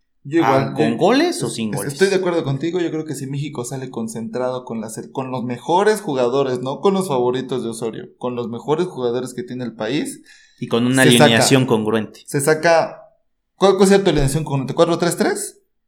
Ah, 0.44 0.74
¿Con 0.76 0.98
goles 0.98 1.42
o 1.44 1.50
sin 1.50 1.72
goles? 1.72 1.94
Estoy 1.94 2.10
de 2.10 2.16
acuerdo 2.16 2.44
contigo. 2.44 2.80
Yo 2.80 2.92
creo 2.92 3.06
que 3.06 3.16
si 3.16 3.28
México 3.28 3.64
sale 3.64 3.90
concentrado 3.90 4.66
con, 4.66 4.82
con 5.14 5.32
los 5.32 5.44
mejores 5.44 6.02
jugadores, 6.02 6.60
no 6.60 6.82
con 6.82 6.94
los 6.94 7.08
favoritos 7.08 7.64
de 7.64 7.70
Osorio, 7.70 8.10
con 8.18 8.36
los 8.36 8.50
mejores 8.50 8.88
jugadores 8.88 9.34
que 9.34 9.44
tiene 9.44 9.64
el 9.64 9.76
país. 9.76 10.22
Y 10.60 10.68
con 10.68 10.86
una 10.86 11.04
alineación 11.04 11.66
congruente. 11.66 12.24
Se 12.26 12.42
saca. 12.42 13.04
¿Cuál, 13.56 13.78
es 13.82 14.04
tu 14.04 14.10
alineación 14.10 14.44
congruente? 14.44 14.76
¿4-3-3? 14.76 15.38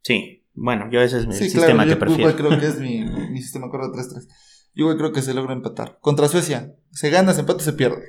Sí. 0.04 0.39
Bueno, 0.62 0.90
yo 0.92 1.02
ese 1.02 1.20
es 1.20 1.28
mi 1.28 1.34
sistema 1.34 1.86
que 1.86 1.96
prefiero. 1.96 2.32
Yo 2.32 2.36
creo 2.36 2.60
que 2.60 2.68
es 2.68 2.80
mi, 2.80 3.04
mi 3.04 3.42
sistema 3.42 3.68
4-3-3. 3.68 4.28
Yo 4.76 4.96
creo 4.98 5.14
que 5.14 5.22
se 5.22 5.34
logra 5.34 5.54
empatar. 5.54 6.00
Contra 6.02 6.28
Suecia, 6.28 6.76
se 6.92 7.10
gana, 7.10 7.34
se 7.34 7.42
empate, 7.42 7.64
se 7.64 7.74
pierde. 7.74 8.04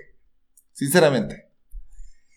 Sinceramente. 0.72 1.48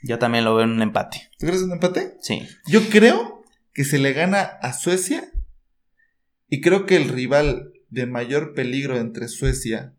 Yo 0.03 0.19
también 0.19 0.45
lo 0.45 0.55
veo 0.55 0.65
en 0.65 0.71
un 0.71 0.81
empate. 0.81 1.29
¿Tú 1.39 1.47
crees 1.47 1.61
un 1.63 1.71
empate? 1.71 2.17
Sí. 2.21 2.47
Yo 2.67 2.81
creo 2.89 3.43
que 3.73 3.83
se 3.85 3.97
le 3.97 4.13
gana 4.13 4.41
a 4.41 4.73
Suecia 4.73 5.31
y 6.47 6.61
creo 6.61 6.85
que 6.85 6.95
el 6.95 7.09
rival 7.09 7.73
de 7.89 8.05
mayor 8.05 8.53
peligro 8.53 8.97
entre 8.97 9.27
Suecia 9.27 9.95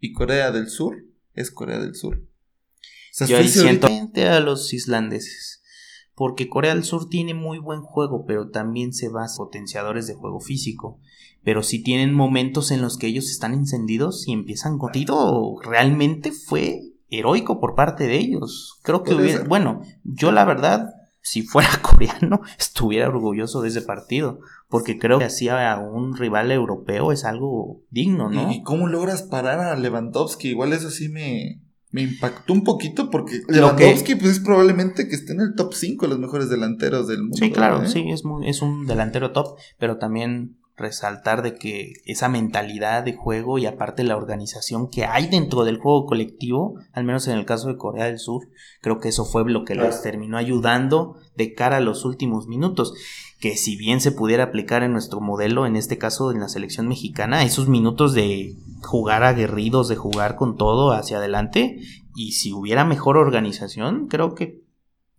y 0.00 0.12
Corea 0.12 0.50
del 0.50 0.68
Sur 0.68 1.04
es 1.34 1.50
Corea 1.50 1.78
del 1.78 1.94
Sur. 1.94 2.16
O 2.18 3.12
sea, 3.12 3.26
Yo 3.26 3.38
ahí 3.38 3.48
siento 3.48 3.88
a 3.88 4.40
los 4.40 4.72
islandeses 4.74 5.59
porque 6.14 6.48
Corea 6.48 6.74
del 6.74 6.84
Sur 6.84 7.08
tiene 7.08 7.34
muy 7.34 7.58
buen 7.58 7.82
juego, 7.82 8.24
pero 8.26 8.50
también 8.50 8.92
se 8.92 9.08
va 9.08 9.24
a 9.24 9.36
potenciadores 9.36 10.06
de 10.06 10.14
juego 10.14 10.40
físico. 10.40 10.98
Pero 11.42 11.62
si 11.62 11.82
tienen 11.82 12.14
momentos 12.14 12.70
en 12.70 12.82
los 12.82 12.98
que 12.98 13.06
ellos 13.06 13.30
están 13.30 13.54
encendidos 13.54 14.28
y 14.28 14.32
empiezan 14.32 14.78
con 14.78 14.92
realmente 15.62 16.32
fue 16.32 16.82
heroico 17.08 17.60
por 17.60 17.74
parte 17.74 18.06
de 18.06 18.18
ellos. 18.18 18.78
Creo 18.82 19.02
que 19.02 19.14
hubiera, 19.14 19.44
bueno, 19.44 19.80
yo 20.04 20.32
la 20.32 20.44
verdad 20.44 20.94
si 21.22 21.42
fuera 21.42 21.70
coreano, 21.82 22.40
estuviera 22.58 23.08
orgulloso 23.08 23.62
de 23.62 23.68
ese 23.68 23.82
partido. 23.82 24.40
Porque 24.68 24.98
creo 24.98 25.18
que 25.18 25.24
así 25.24 25.48
a 25.48 25.78
un 25.78 26.16
rival 26.16 26.52
europeo 26.52 27.12
es 27.12 27.24
algo 27.24 27.82
digno, 27.90 28.30
¿no? 28.30 28.52
¿Y 28.52 28.62
cómo 28.62 28.86
logras 28.86 29.22
parar 29.22 29.58
a 29.60 29.76
Lewandowski? 29.76 30.48
Igual 30.48 30.72
eso 30.72 30.90
sí 30.90 31.08
me, 31.08 31.60
me 31.90 32.02
impactó 32.02 32.52
un 32.52 32.64
poquito 32.64 33.10
porque 33.10 33.40
Lewandowski 33.48 34.14
pues 34.14 34.32
es 34.32 34.40
probablemente 34.40 35.08
que 35.08 35.14
esté 35.14 35.32
en 35.32 35.40
el 35.40 35.54
top 35.54 35.74
5 35.74 36.06
de 36.06 36.10
los 36.10 36.18
mejores 36.18 36.48
delanteros 36.48 37.08
del 37.08 37.22
mundo. 37.22 37.36
Sí, 37.36 37.50
claro, 37.50 37.82
¿eh? 37.82 37.88
sí, 37.88 38.04
es, 38.10 38.24
muy, 38.24 38.48
es 38.48 38.62
un 38.62 38.86
delantero 38.86 39.32
top, 39.32 39.56
pero 39.78 39.98
también 39.98 40.56
resaltar 40.80 41.42
de 41.42 41.56
que 41.56 41.92
esa 42.06 42.28
mentalidad 42.28 43.04
de 43.04 43.12
juego 43.12 43.58
y 43.58 43.66
aparte 43.66 44.02
la 44.02 44.16
organización 44.16 44.88
que 44.88 45.04
hay 45.04 45.28
dentro 45.28 45.64
del 45.64 45.78
juego 45.78 46.06
colectivo, 46.06 46.76
al 46.92 47.04
menos 47.04 47.28
en 47.28 47.36
el 47.36 47.44
caso 47.44 47.68
de 47.68 47.76
Corea 47.76 48.06
del 48.06 48.18
Sur, 48.18 48.48
creo 48.80 48.98
que 48.98 49.10
eso 49.10 49.26
fue 49.26 49.44
lo 49.48 49.64
que 49.64 49.74
les 49.74 50.00
terminó 50.00 50.38
ayudando 50.38 51.16
de 51.36 51.52
cara 51.52 51.76
a 51.76 51.80
los 51.80 52.06
últimos 52.06 52.46
minutos, 52.46 52.94
que 53.40 53.56
si 53.56 53.76
bien 53.76 54.00
se 54.00 54.12
pudiera 54.12 54.44
aplicar 54.44 54.82
en 54.82 54.92
nuestro 54.92 55.20
modelo, 55.20 55.66
en 55.66 55.76
este 55.76 55.98
caso 55.98 56.32
en 56.32 56.40
la 56.40 56.48
selección 56.48 56.88
mexicana, 56.88 57.44
esos 57.44 57.68
minutos 57.68 58.14
de 58.14 58.56
jugar 58.82 59.22
aguerridos, 59.22 59.88
de 59.88 59.96
jugar 59.96 60.36
con 60.36 60.56
todo 60.56 60.92
hacia 60.92 61.18
adelante, 61.18 61.80
y 62.14 62.32
si 62.32 62.52
hubiera 62.52 62.84
mejor 62.84 63.16
organización, 63.16 64.08
creo 64.08 64.34
que 64.34 64.60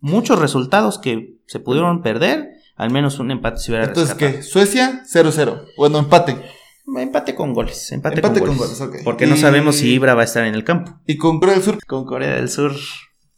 muchos 0.00 0.38
resultados 0.38 0.98
que 0.98 1.38
se 1.46 1.60
pudieron 1.60 2.02
perder, 2.02 2.50
al 2.76 2.90
menos 2.90 3.18
un 3.18 3.30
empate 3.30 3.58
se 3.58 3.72
hubiera 3.72 3.86
Entonces, 3.86 4.14
¿qué? 4.14 4.42
Suecia 4.42 5.02
0-0. 5.10 5.66
Bueno, 5.76 5.98
empate. 5.98 6.36
Empate 6.96 7.34
con 7.34 7.54
goles. 7.54 7.92
Empate, 7.92 8.20
con, 8.20 8.34
goles. 8.56 8.82
Porque 9.04 9.26
no 9.26 9.36
sabemos 9.36 9.76
si 9.76 9.92
Ibra 9.92 10.14
va 10.14 10.22
a 10.22 10.24
estar 10.24 10.44
en 10.44 10.54
el 10.54 10.64
campo. 10.64 11.00
¿Y 11.06 11.16
con 11.16 11.38
Corea 11.38 11.54
del 11.54 11.62
Sur? 11.62 11.78
Con 11.86 12.04
Corea 12.04 12.34
del 12.34 12.48
Sur. 12.48 12.72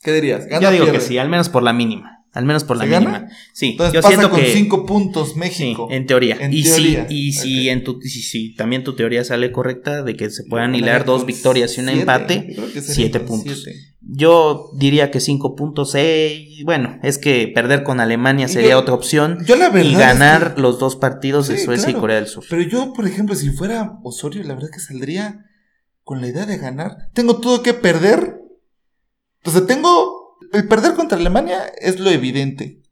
¿Qué 0.03 0.13
dirías? 0.13 0.47
Yo 0.61 0.71
digo 0.71 0.91
que 0.91 1.01
sí, 1.01 1.19
al 1.19 1.29
menos 1.29 1.49
por 1.49 1.63
la 1.63 1.73
mínima. 1.73 2.14
Al 2.35 2.45
menos 2.45 2.65
por 2.65 2.77
la 2.77 2.85
mínima. 2.85 3.29
Sí, 3.53 3.71
Entonces 3.71 3.95
yo 3.95 4.03
pasa 4.03 4.17
siento 4.17 4.31
con 4.31 4.41
que. 4.41 4.53
cinco 4.53 4.85
puntos 4.85 5.37
México. 5.37 5.87
en 5.91 6.05
teoría. 6.07 6.37
y 6.51 6.65
si, 6.65 6.99
y 7.09 7.33
si 7.33 7.69
en 7.69 7.85
tu, 7.85 8.01
si, 8.03 8.55
también 8.57 8.83
tu 8.83 8.97
teoría 8.97 9.23
sale 9.23 9.53
correcta 9.53 10.03
de 10.03 10.17
que 10.17 10.29
se 10.31 10.43
puedan 10.45 10.75
hilar 10.75 11.05
dos 11.05 11.27
victorias 11.27 11.79
y 11.79 11.81
un 11.81 11.89
empate, 11.91 12.57
siete 12.83 13.21
puntos. 13.21 13.65
Yo 14.01 14.71
diría 14.77 15.13
que 15.13 15.21
cinco 15.21 15.55
puntos. 15.55 15.95
Eh, 15.95 16.49
bueno, 16.65 16.99
es 17.03 17.19
que 17.19 17.51
perder 17.55 17.85
con 17.85 18.01
Alemania 18.01 18.49
sería 18.49 18.79
otra 18.79 18.95
opción. 18.95 19.39
y 19.47 19.95
ganar 19.95 20.59
los 20.59 20.81
dos 20.81 20.97
partidos 20.97 21.47
de 21.47 21.57
Suecia 21.57 21.91
y 21.91 21.95
Corea 21.95 22.17
del 22.17 22.27
Sur. 22.27 22.45
Pero 22.51 22.63
yo, 22.63 22.93
por 22.93 23.07
ejemplo, 23.07 23.37
si 23.37 23.51
fuera 23.51 23.99
Osorio, 24.03 24.43
la 24.43 24.55
verdad 24.55 24.71
que 24.73 24.81
saldría 24.81 25.47
con 26.03 26.21
la 26.21 26.29
idea 26.29 26.47
de 26.47 26.59
ganar. 26.59 27.11
Tengo 27.15 27.37
todo 27.37 27.63
que 27.63 27.75
perder. 27.75 28.41
Entonces 29.39 29.67
tengo 29.67 30.14
el 30.55 30.69
perder 30.69 30.95
contra 30.95 31.19
Alemania 31.19 31.67
es 31.79 32.01
lo 32.01 32.11
evidente. 32.11 32.83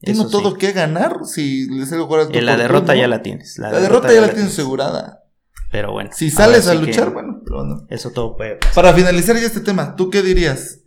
Tengo 0.00 0.28
todo 0.28 0.54
que 0.54 0.72
ganar 0.72 1.24
si 1.24 1.68
les 1.70 1.92
hago 1.92 2.06
jugar 2.06 2.28
a 2.30 2.40
La 2.40 2.56
derrota 2.56 2.94
ya 2.94 3.08
la 3.08 3.22
tienes. 3.22 3.58
La, 3.58 3.72
derrota, 3.72 4.12
ya 4.12 4.20
la 4.20 4.32
tienes 4.32 4.52
asegurada. 4.52 5.24
Pero 5.72 5.92
bueno. 5.92 6.10
Si 6.12 6.30
sales 6.30 6.68
a 6.68 6.74
luchar, 6.74 7.12
bueno, 7.12 7.40
pero. 7.44 7.86
Eso 7.88 8.10
todo 8.10 8.36
puede 8.36 8.58
Para 8.74 8.92
finalizar 8.92 9.36
ya 9.36 9.46
este 9.46 9.60
tema, 9.60 9.96
¿tú 9.96 10.10
qué 10.10 10.22
dirías? 10.22 10.82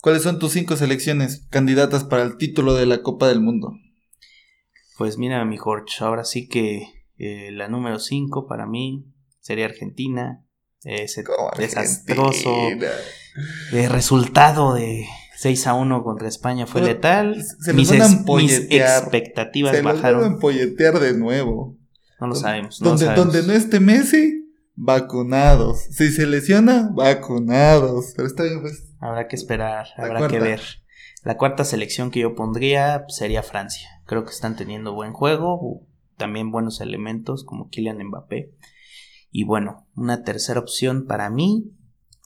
¿Cuáles 0.00 0.22
son 0.22 0.38
tus 0.38 0.52
cinco 0.52 0.76
selecciones 0.76 1.46
candidatas 1.50 2.04
para 2.04 2.22
el 2.24 2.36
título 2.36 2.74
de 2.74 2.86
la 2.86 3.02
Copa 3.02 3.28
del 3.28 3.40
Mundo? 3.40 3.72
Pues 4.98 5.16
mira, 5.16 5.44
mi 5.44 5.56
Jorge, 5.56 5.92
ahora 6.00 6.24
sí 6.24 6.48
que 6.48 6.88
eh, 7.18 7.50
la 7.52 7.68
número 7.68 7.98
cinco 7.98 8.46
para 8.46 8.66
mí 8.66 9.06
sería 9.40 9.66
Argentina. 9.66 10.44
Ese 10.84 11.22
desastroso 11.56 12.50
de 13.70 13.88
resultado 13.88 14.74
de 14.74 15.06
6 15.42 15.66
a 15.66 15.74
1 15.74 16.04
contra 16.04 16.28
España 16.28 16.68
fue 16.68 16.82
letal. 16.82 17.42
Se 17.58 17.72
mis, 17.72 17.90
mis 17.90 18.52
expectativas 18.70 19.74
se 19.74 19.82
bajaron. 19.82 20.20
Se 20.20 20.26
empolletear 20.28 21.00
de 21.00 21.18
nuevo. 21.18 21.76
No 22.20 22.28
lo 22.28 22.36
sabemos. 22.36 22.80
No 22.80 22.90
donde, 22.90 23.12
donde 23.12 23.42
no 23.42 23.52
esté 23.52 23.80
Messi, 23.80 24.54
vacunados. 24.76 25.80
Si 25.90 26.12
se 26.12 26.26
lesiona, 26.26 26.90
vacunados. 26.94 28.12
Pero 28.14 28.28
está 28.28 28.44
bien, 28.44 28.60
pues. 28.60 28.84
Habrá 29.00 29.26
que 29.26 29.34
esperar, 29.34 29.88
habrá 29.96 30.28
que 30.28 30.38
ver. 30.38 30.60
La 31.24 31.36
cuarta 31.36 31.64
selección 31.64 32.12
que 32.12 32.20
yo 32.20 32.36
pondría 32.36 33.04
sería 33.08 33.42
Francia. 33.42 33.88
Creo 34.06 34.24
que 34.24 34.30
están 34.30 34.54
teniendo 34.54 34.94
buen 34.94 35.12
juego, 35.12 35.84
también 36.18 36.52
buenos 36.52 36.80
elementos 36.80 37.42
como 37.42 37.68
Kylian 37.68 37.98
Mbappé. 37.98 38.54
Y 39.32 39.42
bueno, 39.42 39.88
una 39.96 40.22
tercera 40.22 40.60
opción 40.60 41.08
para 41.08 41.30
mí, 41.30 41.72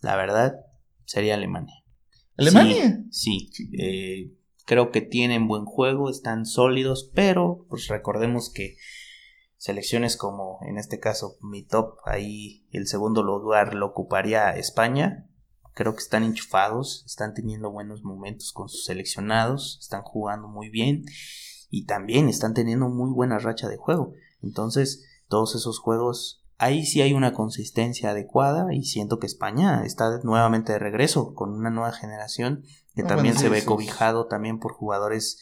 la 0.02 0.16
verdad, 0.16 0.56
sería 1.06 1.36
Alemania. 1.36 1.85
¿Alemania? 2.36 3.04
Sí, 3.10 3.50
eh, 3.78 4.32
creo 4.64 4.90
que 4.90 5.00
tienen 5.00 5.48
buen 5.48 5.64
juego, 5.64 6.10
están 6.10 6.44
sólidos, 6.44 7.10
pero 7.14 7.66
pues 7.68 7.88
recordemos 7.88 8.50
que 8.52 8.76
selecciones 9.56 10.16
como 10.16 10.58
en 10.62 10.78
este 10.78 11.00
caso 11.00 11.36
mi 11.40 11.62
top, 11.62 11.96
ahí 12.04 12.66
el 12.72 12.86
segundo 12.86 13.22
lugar 13.22 13.74
lo 13.74 13.86
ocuparía 13.86 14.50
España. 14.56 15.28
Creo 15.74 15.92
que 15.92 16.02
están 16.02 16.24
enchufados, 16.24 17.04
están 17.06 17.34
teniendo 17.34 17.70
buenos 17.70 18.02
momentos 18.02 18.52
con 18.52 18.68
sus 18.68 18.84
seleccionados, 18.84 19.78
están 19.80 20.02
jugando 20.02 20.48
muy 20.48 20.70
bien 20.70 21.04
y 21.68 21.84
también 21.84 22.28
están 22.28 22.54
teniendo 22.54 22.88
muy 22.88 23.10
buena 23.10 23.38
racha 23.38 23.68
de 23.68 23.76
juego. 23.76 24.14
Entonces, 24.42 25.04
todos 25.28 25.54
esos 25.54 25.78
juegos 25.78 26.45
ahí 26.58 26.84
sí 26.86 27.02
hay 27.02 27.12
una 27.12 27.32
consistencia 27.32 28.10
adecuada 28.10 28.72
y 28.72 28.84
siento 28.84 29.18
que 29.18 29.26
España 29.26 29.82
está 29.84 30.20
nuevamente 30.22 30.72
de 30.72 30.78
regreso 30.78 31.34
con 31.34 31.52
una 31.52 31.70
nueva 31.70 31.92
generación 31.92 32.64
que 32.94 33.02
ah, 33.02 33.06
también 33.06 33.36
se 33.36 33.48
ve 33.48 33.64
cobijado 33.64 34.26
también 34.26 34.58
por 34.58 34.72
jugadores 34.72 35.38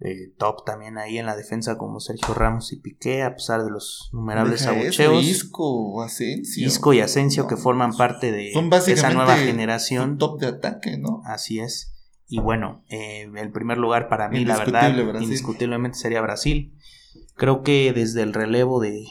eh, 0.00 0.32
top 0.38 0.64
también 0.64 0.96
ahí 0.96 1.18
en 1.18 1.26
la 1.26 1.34
defensa 1.34 1.76
como 1.76 1.98
Sergio 1.98 2.32
Ramos 2.34 2.72
y 2.72 2.76
Piqué 2.76 3.22
a 3.22 3.34
pesar 3.34 3.64
de 3.64 3.70
los 3.70 4.10
numerables 4.12 4.66
abucheos. 4.66 5.24
Isco, 5.24 6.02
Asensio. 6.02 6.66
Isco 6.66 6.92
y 6.92 7.00
Asensio 7.00 7.48
que 7.48 7.56
forman 7.56 7.96
parte 7.96 8.30
de 8.30 8.52
esa 8.86 9.10
nueva 9.10 9.36
generación. 9.36 10.18
top 10.18 10.38
de 10.38 10.46
ataque 10.48 10.98
no 10.98 11.22
así 11.24 11.60
es. 11.60 11.94
Y 12.28 12.40
bueno 12.40 12.84
eh, 12.90 13.28
el 13.34 13.50
primer 13.50 13.78
lugar 13.78 14.08
para 14.08 14.28
mí 14.28 14.44
la 14.44 14.58
verdad 14.58 14.94
indiscutiblemente 15.20 15.98
sería 15.98 16.20
Brasil. 16.20 16.74
Creo 17.34 17.62
que 17.62 17.92
desde 17.92 18.22
el 18.22 18.34
relevo 18.34 18.80
de 18.80 19.04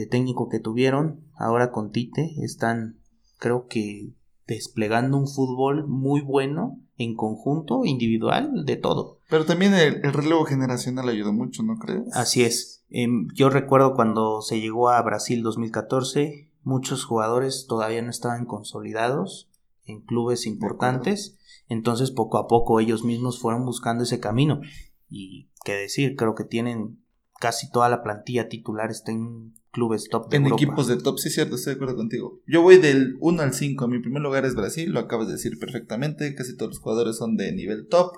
de 0.00 0.06
técnico 0.06 0.48
que 0.48 0.60
tuvieron, 0.60 1.20
ahora 1.36 1.70
con 1.70 1.92
Tite, 1.92 2.34
están 2.42 2.98
creo 3.38 3.66
que 3.66 4.12
desplegando 4.46 5.16
un 5.16 5.28
fútbol 5.28 5.86
muy 5.86 6.20
bueno 6.20 6.80
en 6.96 7.14
conjunto, 7.14 7.84
individual, 7.84 8.64
de 8.64 8.76
todo. 8.76 9.18
Pero 9.28 9.46
también 9.46 9.74
el, 9.74 10.02
relevo 10.12 10.44
generacional 10.44 11.08
ayudó 11.08 11.32
mucho, 11.32 11.62
¿no 11.62 11.78
crees? 11.78 12.02
Así 12.14 12.42
es. 12.42 12.84
Em, 12.90 13.28
yo 13.34 13.48
recuerdo 13.48 13.94
cuando 13.94 14.42
se 14.42 14.60
llegó 14.60 14.90
a 14.90 15.00
Brasil 15.02 15.42
2014, 15.42 16.50
muchos 16.62 17.04
jugadores 17.04 17.66
todavía 17.68 18.02
no 18.02 18.10
estaban 18.10 18.44
consolidados 18.44 19.48
en 19.86 20.00
clubes 20.00 20.46
importantes, 20.46 21.38
entonces 21.68 22.10
poco 22.10 22.38
a 22.38 22.48
poco 22.48 22.80
ellos 22.80 23.04
mismos 23.04 23.40
fueron 23.40 23.64
buscando 23.64 24.04
ese 24.04 24.20
camino. 24.20 24.60
Y 25.08 25.48
qué 25.64 25.72
decir, 25.72 26.16
creo 26.16 26.34
que 26.34 26.44
tienen 26.44 26.98
casi 27.40 27.70
toda 27.70 27.88
la 27.88 28.02
plantilla 28.02 28.48
titular 28.48 28.90
está 28.90 29.10
en 29.10 29.54
clubes 29.72 30.08
top 30.08 30.28
de 30.30 30.36
En 30.36 30.46
equipos 30.46 30.86
de 30.86 30.98
top, 30.98 31.18
sí, 31.18 31.30
cierto, 31.30 31.56
estoy 31.56 31.72
de 31.72 31.76
acuerdo 31.76 31.96
contigo. 31.96 32.40
Yo 32.46 32.62
voy 32.62 32.76
del 32.76 33.16
1 33.18 33.42
al 33.42 33.54
5. 33.54 33.88
Mi 33.88 33.98
primer 34.00 34.22
lugar 34.22 34.44
es 34.44 34.54
Brasil, 34.54 34.92
lo 34.92 35.00
acabas 35.00 35.26
de 35.26 35.32
decir 35.32 35.58
perfectamente. 35.58 36.34
Casi 36.34 36.56
todos 36.56 36.72
los 36.72 36.78
jugadores 36.80 37.16
son 37.16 37.36
de 37.36 37.50
nivel 37.52 37.88
top. 37.88 38.12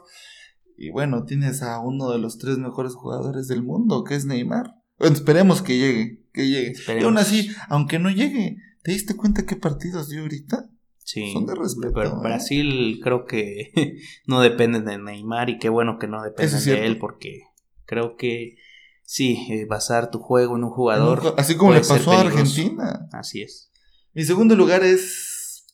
Y 0.76 0.90
bueno, 0.90 1.24
tienes 1.24 1.62
a 1.62 1.78
uno 1.78 2.10
de 2.10 2.18
los 2.18 2.38
tres 2.38 2.58
mejores 2.58 2.94
jugadores 2.94 3.46
del 3.46 3.62
mundo, 3.62 4.02
que 4.02 4.16
es 4.16 4.26
Neymar. 4.26 4.74
Bueno, 4.98 5.14
esperemos 5.14 5.62
que 5.62 5.78
llegue, 5.78 6.24
que 6.32 6.48
llegue. 6.48 6.74
Y 7.00 7.04
aún 7.04 7.18
así, 7.18 7.50
aunque 7.68 7.98
no 7.98 8.10
llegue, 8.10 8.56
¿te 8.82 8.92
diste 8.92 9.16
cuenta 9.16 9.46
qué 9.46 9.56
partidos 9.56 10.08
dio 10.08 10.22
ahorita? 10.22 10.68
Sí, 10.98 11.32
Son 11.32 11.46
de 11.46 11.54
respeto. 11.54 11.92
Pero 11.94 12.10
¿eh? 12.10 12.20
Brasil 12.22 13.00
creo 13.02 13.24
que 13.24 13.72
no 14.26 14.40
depende 14.40 14.80
de 14.80 14.98
Neymar 14.98 15.50
y 15.50 15.58
qué 15.58 15.68
bueno 15.68 15.98
que 15.98 16.08
no 16.08 16.22
depende 16.22 16.58
de 16.58 16.86
él 16.86 16.98
porque 16.98 17.42
creo 17.84 18.16
que 18.16 18.56
sí, 19.12 19.46
eh, 19.50 19.66
basar 19.66 20.10
tu 20.10 20.20
juego 20.20 20.56
en 20.56 20.64
un 20.64 20.70
jugador. 20.70 21.34
Así 21.36 21.54
como 21.54 21.74
le 21.74 21.80
pasó 21.80 22.12
a 22.12 22.20
Argentina. 22.20 23.08
Así 23.12 23.42
es. 23.42 23.70
Mi 24.14 24.24
segundo 24.24 24.56
lugar 24.56 24.82
es 24.82 25.66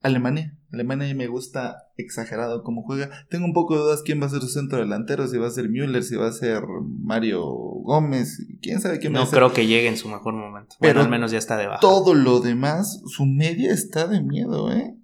Alemania. 0.00 0.56
Alemania 0.72 1.14
me 1.14 1.26
gusta 1.26 1.76
exagerado 1.98 2.62
cómo 2.62 2.82
juega. 2.82 3.10
Tengo 3.28 3.44
un 3.44 3.52
poco 3.52 3.74
de 3.74 3.80
dudas 3.80 4.02
quién 4.02 4.22
va 4.22 4.26
a 4.26 4.30
ser 4.30 4.40
su 4.40 4.48
centro 4.48 4.78
delantero, 4.78 5.28
si 5.28 5.36
va 5.36 5.48
a 5.48 5.50
ser 5.50 5.68
Müller, 5.68 6.02
si 6.02 6.16
va 6.16 6.28
a 6.28 6.32
ser 6.32 6.62
Mario 6.82 7.42
Gómez, 7.44 8.38
quién 8.62 8.80
sabe 8.80 8.98
quién 8.98 9.14
va 9.14 9.18
a 9.18 9.26
ser. 9.26 9.34
No 9.34 9.48
creo 9.48 9.52
que 9.54 9.66
llegue 9.66 9.88
en 9.88 9.98
su 9.98 10.08
mejor 10.08 10.32
momento. 10.32 10.76
Pero 10.80 11.00
al 11.00 11.10
menos 11.10 11.30
ya 11.30 11.38
está 11.38 11.58
debajo. 11.58 11.80
Todo 11.80 12.14
lo 12.14 12.40
demás, 12.40 13.02
su 13.06 13.26
media 13.26 13.70
está 13.70 14.06
de 14.06 14.22
miedo, 14.22 14.72
¿eh? 14.72 14.97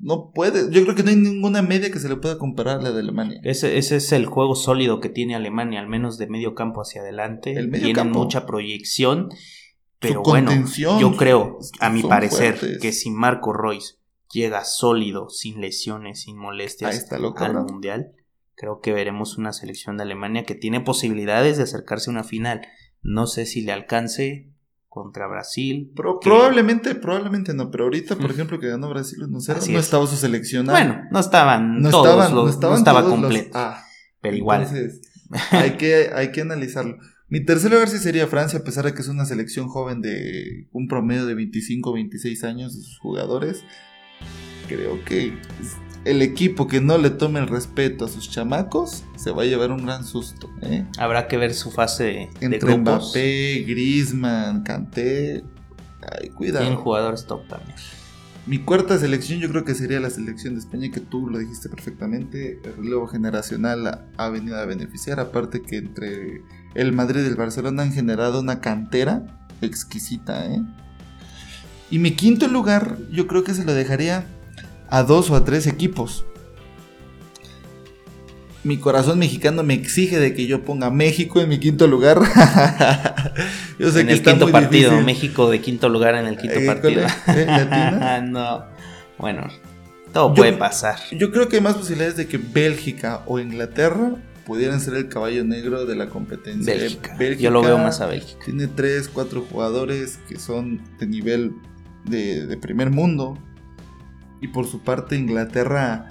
No 0.00 0.30
puede. 0.32 0.72
Yo 0.72 0.82
creo 0.84 0.94
que 0.94 1.02
no 1.02 1.10
hay 1.10 1.16
ninguna 1.16 1.62
media 1.62 1.90
que 1.90 1.98
se 1.98 2.08
le 2.08 2.16
pueda 2.16 2.38
comparar 2.38 2.78
a 2.78 2.82
la 2.82 2.92
de 2.92 3.00
Alemania. 3.00 3.40
Ese, 3.42 3.78
ese 3.78 3.96
es 3.96 4.12
el 4.12 4.26
juego 4.26 4.54
sólido 4.54 5.00
que 5.00 5.08
tiene 5.08 5.34
Alemania, 5.34 5.80
al 5.80 5.88
menos 5.88 6.18
de 6.18 6.28
medio 6.28 6.54
campo 6.54 6.80
hacia 6.80 7.00
adelante. 7.00 7.52
El 7.52 7.68
medio 7.68 8.04
mucha 8.04 8.46
proyección. 8.46 9.28
Pero 9.98 10.22
bueno, 10.22 10.52
yo 11.00 11.16
creo, 11.16 11.58
a 11.80 11.90
mi 11.90 12.02
parecer, 12.02 12.78
que 12.80 12.92
si 12.92 13.10
Marco 13.10 13.52
Royce 13.52 13.96
llega 14.32 14.64
sólido, 14.64 15.28
sin 15.28 15.60
lesiones, 15.60 16.22
sin 16.22 16.38
molestias 16.38 17.10
al 17.10 17.64
Mundial, 17.64 18.12
creo 18.54 18.80
que 18.80 18.92
veremos 18.92 19.38
una 19.38 19.52
selección 19.52 19.96
de 19.96 20.04
Alemania 20.04 20.44
que 20.44 20.54
tiene 20.54 20.80
posibilidades 20.80 21.56
de 21.56 21.64
acercarse 21.64 22.10
a 22.10 22.12
una 22.12 22.22
final. 22.22 22.60
No 23.02 23.26
sé 23.26 23.46
si 23.46 23.62
le 23.62 23.72
alcance 23.72 24.52
contra 25.02 25.26
Brasil. 25.26 25.90
Probablemente, 25.94 26.94
probablemente 26.94 27.54
no, 27.54 27.70
pero 27.70 27.84
ahorita, 27.84 28.16
por 28.16 28.30
ejemplo, 28.30 28.58
que 28.58 28.68
ganó 28.68 28.88
Brasil 28.90 29.18
no 29.28 29.38
estaba 29.38 30.06
su 30.06 30.16
selección. 30.16 30.66
Bueno, 30.66 31.02
no 31.10 31.20
estaban 31.20 31.80
no 31.80 31.90
todos, 31.90 32.50
estaban, 32.50 32.72
no, 32.72 32.78
estaba 32.78 33.04
completo. 33.04 33.50
Ah, 33.54 33.84
pero 34.20 34.36
igual. 34.36 34.66
hay 35.50 35.72
que, 35.72 36.10
hay 36.14 36.32
que 36.32 36.40
analizarlo. 36.40 36.96
Mi 37.28 37.44
tercer 37.44 37.70
lugar 37.70 37.88
sí 37.88 37.98
sería 37.98 38.26
Francia, 38.26 38.58
a 38.58 38.64
pesar 38.64 38.86
de 38.86 38.94
que 38.94 39.02
es 39.02 39.08
una 39.08 39.26
selección 39.26 39.68
joven 39.68 40.00
de 40.00 40.66
un 40.72 40.88
promedio 40.88 41.26
de 41.26 41.34
25 41.34 41.92
26 41.92 42.44
años 42.44 42.74
de 42.74 42.82
sus 42.82 42.98
jugadores. 42.98 43.64
Creo 44.68 45.04
que 45.04 45.32
el 46.04 46.22
equipo 46.22 46.68
que 46.68 46.80
no 46.80 46.98
le 46.98 47.10
tome 47.10 47.40
el 47.40 47.48
respeto 47.48 48.04
a 48.04 48.08
sus 48.08 48.30
chamacos 48.30 49.04
se 49.16 49.30
va 49.30 49.42
a 49.42 49.46
llevar 49.46 49.72
un 49.72 49.84
gran 49.84 50.04
susto. 50.04 50.50
¿eh? 50.62 50.86
Habrá 50.98 51.28
que 51.28 51.36
ver 51.36 51.54
su 51.54 51.70
fase 51.70 52.30
Entre 52.40 52.48
de 52.48 52.58
grupos. 52.58 53.10
Mbappé, 53.10 53.64
Griezmann, 53.66 54.62
Kanté. 54.62 55.44
Ay, 56.00 56.30
cuidado. 56.30 56.64
Tienen 56.64 56.78
jugadores 56.78 57.26
top 57.26 57.46
también. 57.48 57.74
Mi 58.46 58.60
cuarta 58.60 58.96
selección 58.96 59.40
yo 59.40 59.50
creo 59.50 59.64
que 59.66 59.74
sería 59.74 60.00
la 60.00 60.08
selección 60.08 60.54
de 60.54 60.60
España, 60.60 60.90
que 60.90 61.00
tú 61.00 61.28
lo 61.28 61.38
dijiste 61.38 61.68
perfectamente. 61.68 62.58
El 62.64 62.76
relevo 62.76 63.06
generacional 63.06 64.06
ha 64.16 64.28
venido 64.30 64.56
a 64.56 64.64
beneficiar, 64.64 65.20
aparte 65.20 65.60
que 65.60 65.76
entre 65.76 66.40
el 66.74 66.92
Madrid 66.92 67.24
y 67.24 67.26
el 67.26 67.36
Barcelona 67.36 67.82
han 67.82 67.92
generado 67.92 68.40
una 68.40 68.60
cantera 68.60 69.46
exquisita. 69.60 70.46
¿eh? 70.46 70.62
Y 71.90 71.98
mi 71.98 72.12
quinto 72.12 72.48
lugar 72.48 72.96
yo 73.10 73.26
creo 73.26 73.44
que 73.44 73.52
se 73.52 73.66
lo 73.66 73.74
dejaría 73.74 74.24
a 74.90 75.02
dos 75.02 75.30
o 75.30 75.36
a 75.36 75.44
tres 75.44 75.66
equipos. 75.66 76.24
Mi 78.64 78.76
corazón 78.76 79.18
mexicano 79.18 79.62
me 79.62 79.74
exige 79.74 80.18
de 80.18 80.34
que 80.34 80.46
yo 80.46 80.64
ponga 80.64 80.90
México 80.90 81.40
en 81.40 81.48
mi 81.48 81.58
quinto 81.58 81.86
lugar. 81.86 82.20
yo 83.78 83.90
sé 83.90 84.00
en 84.00 84.10
el 84.10 84.22
quinto 84.22 84.50
partido, 84.50 85.00
México 85.00 85.48
de 85.48 85.60
quinto 85.60 85.88
lugar 85.88 86.16
en 86.16 86.26
el 86.26 86.36
quinto 86.36 86.58
eh, 86.58 86.66
partido. 86.66 87.06
¿Eh? 87.28 88.20
no. 88.28 88.64
Bueno, 89.16 89.48
todo 90.12 90.34
puede 90.34 90.54
pasar. 90.54 90.98
Yo 91.12 91.30
creo 91.30 91.48
que 91.48 91.56
hay 91.56 91.62
más 91.62 91.76
posibilidades 91.76 92.16
de 92.16 92.26
que 92.26 92.38
Bélgica 92.38 93.22
o 93.26 93.38
Inglaterra 93.38 94.16
pudieran 94.44 94.80
ser 94.80 94.94
el 94.94 95.08
caballo 95.08 95.44
negro 95.44 95.86
de 95.86 95.94
la 95.94 96.08
competencia. 96.08 96.74
Bélgica. 96.74 97.16
yo 97.38 97.50
lo 97.50 97.62
veo 97.62 97.78
más 97.78 98.00
a 98.00 98.06
Bélgica. 98.06 98.44
Tiene 98.44 98.66
tres, 98.66 99.08
cuatro 99.08 99.46
jugadores 99.48 100.18
que 100.28 100.38
son 100.38 100.80
de 100.98 101.06
nivel 101.06 101.52
de, 102.04 102.46
de 102.46 102.56
primer 102.56 102.90
mundo. 102.90 103.38
Y 104.40 104.48
por 104.48 104.66
su 104.66 104.80
parte, 104.80 105.16
Inglaterra, 105.16 106.10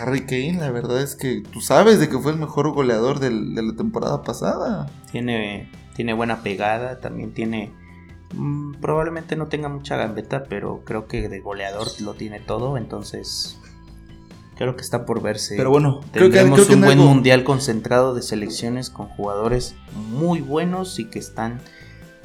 Harry 0.00 0.22
Kane, 0.22 0.58
la 0.58 0.70
verdad 0.70 1.02
es 1.02 1.14
que 1.14 1.42
tú 1.52 1.60
sabes 1.60 1.98
de 2.00 2.08
que 2.08 2.18
fue 2.18 2.32
el 2.32 2.38
mejor 2.38 2.70
goleador 2.72 3.20
de 3.20 3.30
la 3.30 3.76
temporada 3.76 4.22
pasada. 4.22 4.90
Tiene, 5.12 5.70
tiene 5.94 6.12
buena 6.12 6.42
pegada, 6.42 7.00
también 7.00 7.32
tiene... 7.32 7.72
Mm, 8.34 8.74
probablemente 8.80 9.36
no 9.36 9.46
tenga 9.46 9.68
mucha 9.68 9.96
gambeta, 9.96 10.44
pero 10.44 10.82
creo 10.84 11.06
que 11.06 11.28
de 11.28 11.40
goleador 11.40 11.88
lo 12.00 12.14
tiene 12.14 12.40
todo, 12.40 12.76
entonces 12.76 13.60
creo 14.56 14.74
que 14.74 14.82
está 14.82 15.06
por 15.06 15.22
verse. 15.22 15.56
Pero 15.56 15.70
bueno, 15.70 16.00
creo 16.12 16.30
que, 16.30 16.38
creo 16.38 16.66
un 16.68 16.80
buen 16.80 16.98
mundial 16.98 17.44
concentrado 17.44 18.14
de 18.14 18.22
selecciones 18.22 18.90
con 18.90 19.06
jugadores 19.08 19.76
muy 20.10 20.40
buenos 20.40 20.98
y 20.98 21.04
que 21.04 21.18
están 21.18 21.60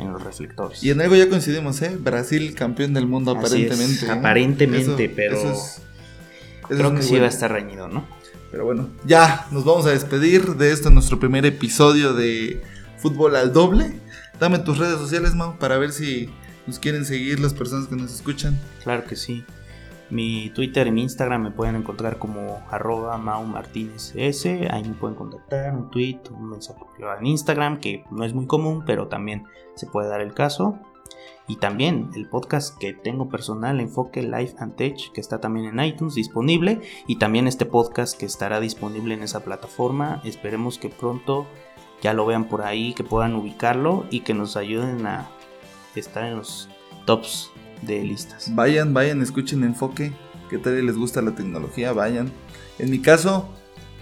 en 0.01 0.13
los 0.13 0.23
reflectores. 0.23 0.83
Y 0.83 0.89
en 0.89 1.01
algo 1.01 1.15
ya 1.15 1.29
coincidimos, 1.29 1.81
¿eh? 1.81 1.95
Brasil 1.97 2.53
campeón 2.55 2.93
del 2.93 3.07
mundo 3.07 3.31
aparentemente. 3.31 4.05
¿eh? 4.05 4.11
Aparentemente, 4.11 5.09
pero 5.09 5.39
creo 6.67 6.95
que 6.95 7.01
sí 7.01 7.17
va 7.19 7.25
a 7.25 7.29
estar 7.29 7.51
reñido, 7.51 7.87
¿no? 7.87 8.05
Pero 8.51 8.65
bueno, 8.65 8.89
ya 9.05 9.47
nos 9.51 9.63
vamos 9.63 9.85
a 9.85 9.91
despedir 9.91 10.55
de 10.55 10.71
este 10.73 10.89
nuestro 10.89 11.19
primer 11.19 11.45
episodio 11.45 12.13
de 12.13 12.61
Fútbol 12.97 13.35
al 13.35 13.53
Doble. 13.53 13.99
Dame 14.39 14.59
tus 14.59 14.77
redes 14.77 14.97
sociales, 14.97 15.35
Mau, 15.35 15.57
para 15.57 15.77
ver 15.77 15.91
si 15.91 16.29
nos 16.67 16.79
quieren 16.79 17.05
seguir 17.05 17.39
las 17.39 17.53
personas 17.53 17.87
que 17.87 17.95
nos 17.95 18.13
escuchan. 18.13 18.59
Claro 18.83 19.05
que 19.05 19.15
sí. 19.15 19.45
Mi 20.11 20.49
Twitter 20.49 20.87
y 20.87 20.91
mi 20.91 21.03
Instagram 21.03 21.41
me 21.41 21.51
pueden 21.51 21.77
encontrar 21.77 22.17
como 22.19 22.61
arroba 22.69 23.17
Mau 23.17 23.45
Martínez 23.45 24.13
S. 24.15 24.67
Ahí 24.69 24.83
me 24.83 24.93
pueden 24.93 25.15
contactar, 25.15 25.73
un 25.73 25.89
tweet, 25.89 26.19
un 26.31 26.49
mensaje 26.49 26.79
en 27.19 27.25
Instagram, 27.25 27.79
que 27.79 28.03
no 28.11 28.25
es 28.25 28.33
muy 28.33 28.45
común, 28.45 28.83
pero 28.85 29.07
también 29.07 29.45
se 29.75 29.87
puede 29.87 30.09
dar 30.09 30.19
el 30.19 30.33
caso. 30.33 30.77
Y 31.47 31.55
también 31.55 32.09
el 32.15 32.27
podcast 32.27 32.77
que 32.77 32.93
tengo 32.93 33.29
personal, 33.29 33.79
Enfoque 33.79 34.21
Life 34.21 34.55
and 34.59 34.75
Tech, 34.75 35.11
que 35.13 35.21
está 35.21 35.39
también 35.39 35.65
en 35.67 35.85
iTunes 35.85 36.15
disponible. 36.15 36.81
Y 37.07 37.17
también 37.17 37.47
este 37.47 37.65
podcast 37.65 38.17
que 38.17 38.25
estará 38.25 38.59
disponible 38.59 39.13
en 39.13 39.23
esa 39.23 39.41
plataforma. 39.41 40.21
Esperemos 40.23 40.77
que 40.77 40.89
pronto 40.89 41.47
ya 42.01 42.13
lo 42.13 42.25
vean 42.25 42.49
por 42.49 42.63
ahí, 42.63 42.93
que 42.93 43.03
puedan 43.03 43.35
ubicarlo 43.35 44.05
y 44.09 44.21
que 44.21 44.33
nos 44.33 44.57
ayuden 44.57 45.05
a 45.05 45.29
estar 45.95 46.25
en 46.25 46.37
los 46.37 46.69
tops 47.05 47.50
de 47.81 48.03
listas. 48.03 48.53
Vayan, 48.55 48.93
vayan, 48.93 49.21
escuchen 49.21 49.63
Enfoque. 49.63 50.11
¿Qué 50.49 50.57
tal 50.57 50.85
les 50.85 50.97
gusta 50.97 51.21
la 51.21 51.35
tecnología? 51.35 51.93
Vayan. 51.93 52.31
En 52.79 52.89
mi 52.89 52.99
caso, 52.99 53.49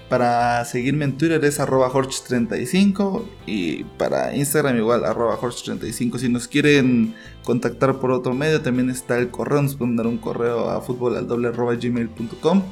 para 0.10 0.66
seguirme 0.66 1.06
en 1.06 1.18
Twitter 1.18 1.44
es 1.46 1.60
arroba 1.60 1.92
35 1.92 3.30
y 3.46 3.84
para 3.84 4.36
Instagram 4.36 4.78
igual 4.78 5.06
arroba 5.06 5.38
35 5.40 6.18
Si 6.18 6.30
nos 6.30 6.48
quieren 6.48 7.14
contactar 7.44 8.00
por 8.00 8.12
otro 8.12 8.34
medio 8.34 8.62
también 8.62 8.90
está 8.90 9.20
el 9.20 9.30
correo, 9.30 9.62
nos 9.62 9.76
pueden 9.76 9.96
dar 9.96 10.08
un 10.08 10.18
correo 10.18 10.70
a 10.70 10.80
gmail.com 10.80 12.64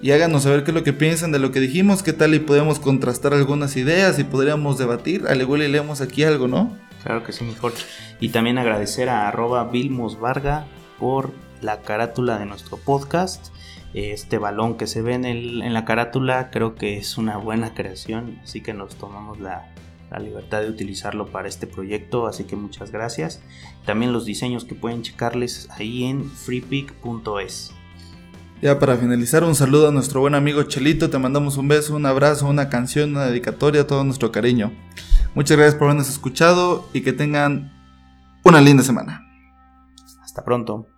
y 0.00 0.12
háganos 0.12 0.44
saber 0.44 0.62
qué 0.62 0.70
es 0.70 0.74
lo 0.74 0.84
que 0.84 0.92
piensan 0.92 1.32
de 1.32 1.38
lo 1.40 1.50
que 1.50 1.58
dijimos, 1.58 2.02
qué 2.02 2.12
tal 2.12 2.34
y 2.34 2.38
podemos 2.38 2.78
contrastar 2.78 3.34
algunas 3.34 3.76
ideas 3.76 4.18
y 4.18 4.24
podríamos 4.24 4.78
debatir, 4.78 5.26
al 5.26 5.40
igual 5.40 5.62
y 5.62 5.68
leemos 5.68 6.00
aquí 6.00 6.22
algo, 6.22 6.46
¿no? 6.46 6.76
Claro 7.08 7.24
que 7.24 7.32
sí, 7.32 7.42
mejor. 7.42 7.72
Y 8.20 8.28
también 8.28 8.58
agradecer 8.58 9.08
a 9.08 9.28
arroba 9.28 9.64
Vilmos 9.64 10.20
Varga 10.20 10.66
por 10.98 11.32
la 11.62 11.80
carátula 11.80 12.38
de 12.38 12.44
nuestro 12.44 12.76
podcast. 12.76 13.46
Este 13.94 14.36
balón 14.36 14.76
que 14.76 14.86
se 14.86 15.00
ve 15.00 15.14
en, 15.14 15.24
el, 15.24 15.62
en 15.62 15.72
la 15.72 15.86
carátula 15.86 16.50
creo 16.50 16.74
que 16.74 16.98
es 16.98 17.16
una 17.16 17.38
buena 17.38 17.72
creación, 17.72 18.38
así 18.44 18.60
que 18.60 18.74
nos 18.74 18.96
tomamos 18.96 19.40
la, 19.40 19.72
la 20.10 20.18
libertad 20.18 20.60
de 20.60 20.68
utilizarlo 20.68 21.28
para 21.28 21.48
este 21.48 21.66
proyecto, 21.66 22.26
así 22.26 22.44
que 22.44 22.56
muchas 22.56 22.92
gracias. 22.92 23.40
También 23.86 24.12
los 24.12 24.26
diseños 24.26 24.66
que 24.66 24.74
pueden 24.74 25.00
checarles 25.00 25.70
ahí 25.70 26.04
en 26.04 26.30
freepick.es. 26.30 27.72
Ya 28.60 28.76
para 28.80 28.96
finalizar, 28.96 29.44
un 29.44 29.54
saludo 29.54 29.88
a 29.88 29.92
nuestro 29.92 30.20
buen 30.20 30.34
amigo 30.34 30.64
Chelito, 30.64 31.10
te 31.10 31.18
mandamos 31.18 31.56
un 31.58 31.68
beso, 31.68 31.94
un 31.94 32.06
abrazo, 32.06 32.48
una 32.48 32.68
canción, 32.68 33.10
una 33.10 33.26
dedicatoria, 33.26 33.86
todo 33.86 34.02
nuestro 34.02 34.32
cariño. 34.32 34.72
Muchas 35.36 35.56
gracias 35.56 35.76
por 35.76 35.84
habernos 35.84 36.08
escuchado 36.08 36.88
y 36.92 37.02
que 37.02 37.12
tengan 37.12 37.72
una 38.42 38.60
linda 38.60 38.82
semana. 38.82 39.24
Hasta 40.24 40.44
pronto. 40.44 40.88